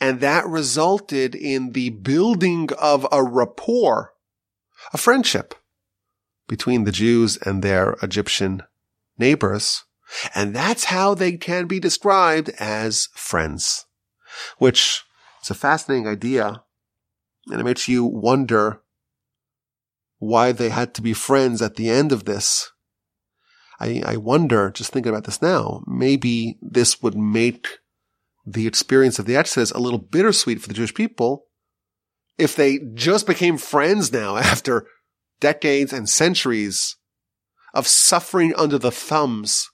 [0.00, 4.12] And that resulted in the building of a rapport,
[4.92, 5.54] a friendship
[6.48, 8.62] between the Jews and their Egyptian
[9.16, 9.84] neighbors.
[10.34, 13.86] And that's how they can be described as friends,
[14.58, 15.02] which
[15.42, 16.62] is a fascinating idea.
[17.50, 18.82] And it makes you wonder
[20.18, 22.70] why they had to be friends at the end of this.
[23.80, 27.78] I, I wonder, just thinking about this now, maybe this would make
[28.44, 31.46] the experience of the Exodus a little bittersweet for the Jewish people
[32.38, 34.86] if they just became friends now after
[35.40, 36.96] decades and centuries
[37.74, 39.70] of suffering under the thumbs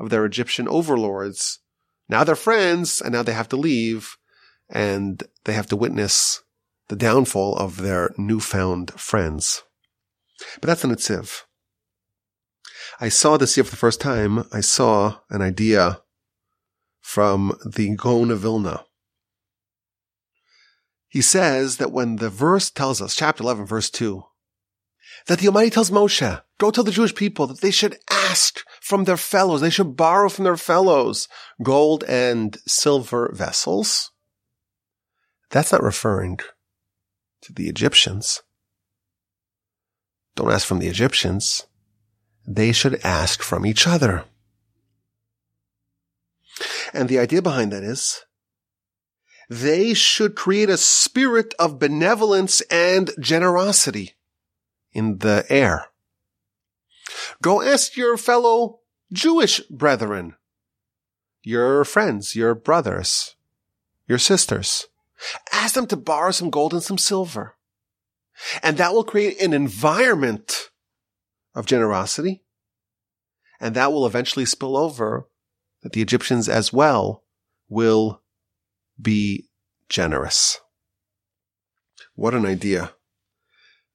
[0.00, 1.60] of their Egyptian overlords.
[2.08, 4.16] Now they're friends and now they have to leave
[4.68, 6.42] and they have to witness
[6.88, 9.62] the downfall of their newfound friends.
[10.60, 11.42] But that's an Netziv.
[13.00, 14.44] I saw this year for the first time.
[14.52, 16.01] I saw an idea
[17.02, 18.84] from the Gaon of Vilna.
[21.08, 24.22] He says that when the verse tells us, chapter 11, verse 2,
[25.26, 29.04] that the Almighty tells Moshe, go tell the Jewish people that they should ask from
[29.04, 31.28] their fellows, they should borrow from their fellows
[31.62, 34.10] gold and silver vessels.
[35.50, 36.38] That's not referring
[37.42, 38.42] to the Egyptians.
[40.34, 41.66] don't ask from the Egyptians.
[42.46, 44.24] They should ask from each other.
[46.92, 48.24] And the idea behind that is
[49.48, 54.14] they should create a spirit of benevolence and generosity
[54.92, 55.86] in the air.
[57.42, 58.80] Go ask your fellow
[59.12, 60.36] Jewish brethren,
[61.42, 63.36] your friends, your brothers,
[64.08, 64.86] your sisters.
[65.52, 67.56] Ask them to borrow some gold and some silver.
[68.62, 70.70] And that will create an environment
[71.54, 72.42] of generosity.
[73.60, 75.28] And that will eventually spill over
[75.82, 77.24] that the Egyptians as well
[77.68, 78.22] will
[79.00, 79.48] be
[79.88, 80.60] generous.
[82.14, 82.92] What an idea.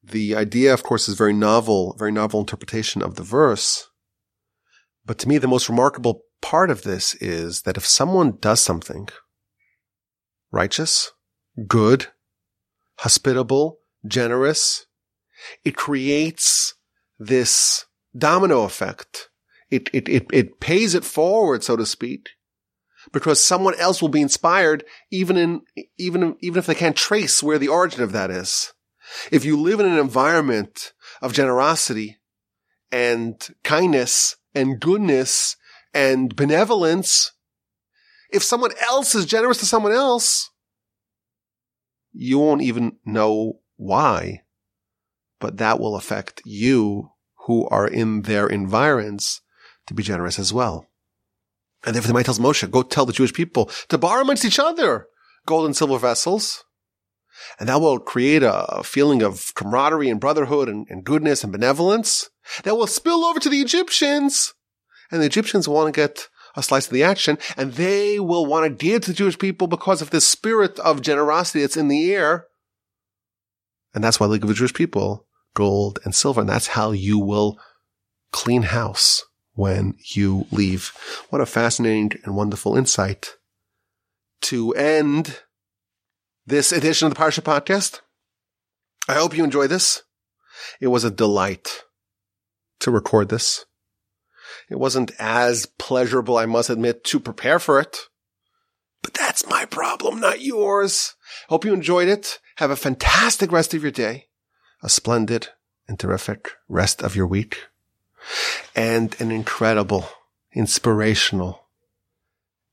[0.03, 3.89] The idea, of course, is very novel, very novel interpretation of the verse.
[5.05, 9.09] But to me, the most remarkable part of this is that if someone does something
[10.51, 11.11] righteous,
[11.67, 12.07] good,
[12.99, 14.85] hospitable, generous,
[15.63, 16.73] it creates
[17.19, 17.85] this
[18.17, 19.29] domino effect.
[19.70, 22.30] It, it, it, it pays it forward, so to speak,
[23.11, 25.61] because someone else will be inspired even in,
[25.97, 28.74] even, even if they can't trace where the origin of that is.
[29.32, 32.18] If you live in an environment of generosity
[32.91, 35.55] and kindness and goodness
[35.93, 37.34] and benevolence,
[38.32, 40.49] if someone else is generous to someone else,
[42.13, 44.41] you won't even know why,
[45.39, 47.11] but that will affect you
[47.45, 49.41] who are in their environs
[49.88, 50.85] to be generous as well.
[51.85, 54.59] And therefore the might tells Moshe, go tell the Jewish people to borrow amongst each
[54.59, 55.07] other
[55.45, 56.65] gold and silver vessels
[57.59, 62.29] and that will create a feeling of camaraderie and brotherhood and, and goodness and benevolence
[62.63, 64.53] that will spill over to the Egyptians.
[65.11, 68.65] And the Egyptians want to get a slice of the action and they will want
[68.65, 72.13] to give to the Jewish people because of this spirit of generosity that's in the
[72.13, 72.47] air.
[73.93, 76.41] And that's why they give the Jewish people gold and silver.
[76.41, 77.59] And that's how you will
[78.31, 79.23] clean house
[79.58, 80.93] when you leave.
[81.30, 83.36] What a fascinating and wonderful insight
[84.43, 85.39] to end
[86.45, 88.01] this edition of the Parsha podcast.
[89.10, 90.03] I hope you enjoy this.
[90.80, 91.84] It was a delight
[92.82, 93.66] to record this.
[94.70, 97.97] It wasn't as pleasurable, I must admit, to prepare for it.
[99.01, 101.16] But that's my problem, not yours.
[101.49, 102.39] Hope you enjoyed it.
[102.58, 104.28] Have a fantastic rest of your day.
[104.84, 105.49] A splendid
[105.88, 107.58] and terrific rest of your week.
[108.75, 110.07] And an incredible,
[110.53, 111.67] inspirational,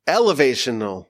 [0.07, 1.07] elevational,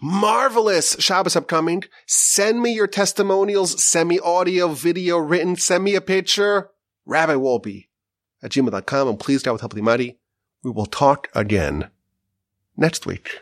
[0.00, 1.84] Marvelous Shabbos upcoming.
[2.06, 3.82] Send me your testimonials.
[3.82, 5.56] Send me audio, video, written.
[5.56, 6.70] Send me a picture.
[7.06, 7.86] Rabbi Wolbe
[8.42, 9.08] at gmail.com.
[9.08, 10.18] And please, God, with help of the mighty,
[10.62, 11.90] we will talk again
[12.76, 13.40] next week.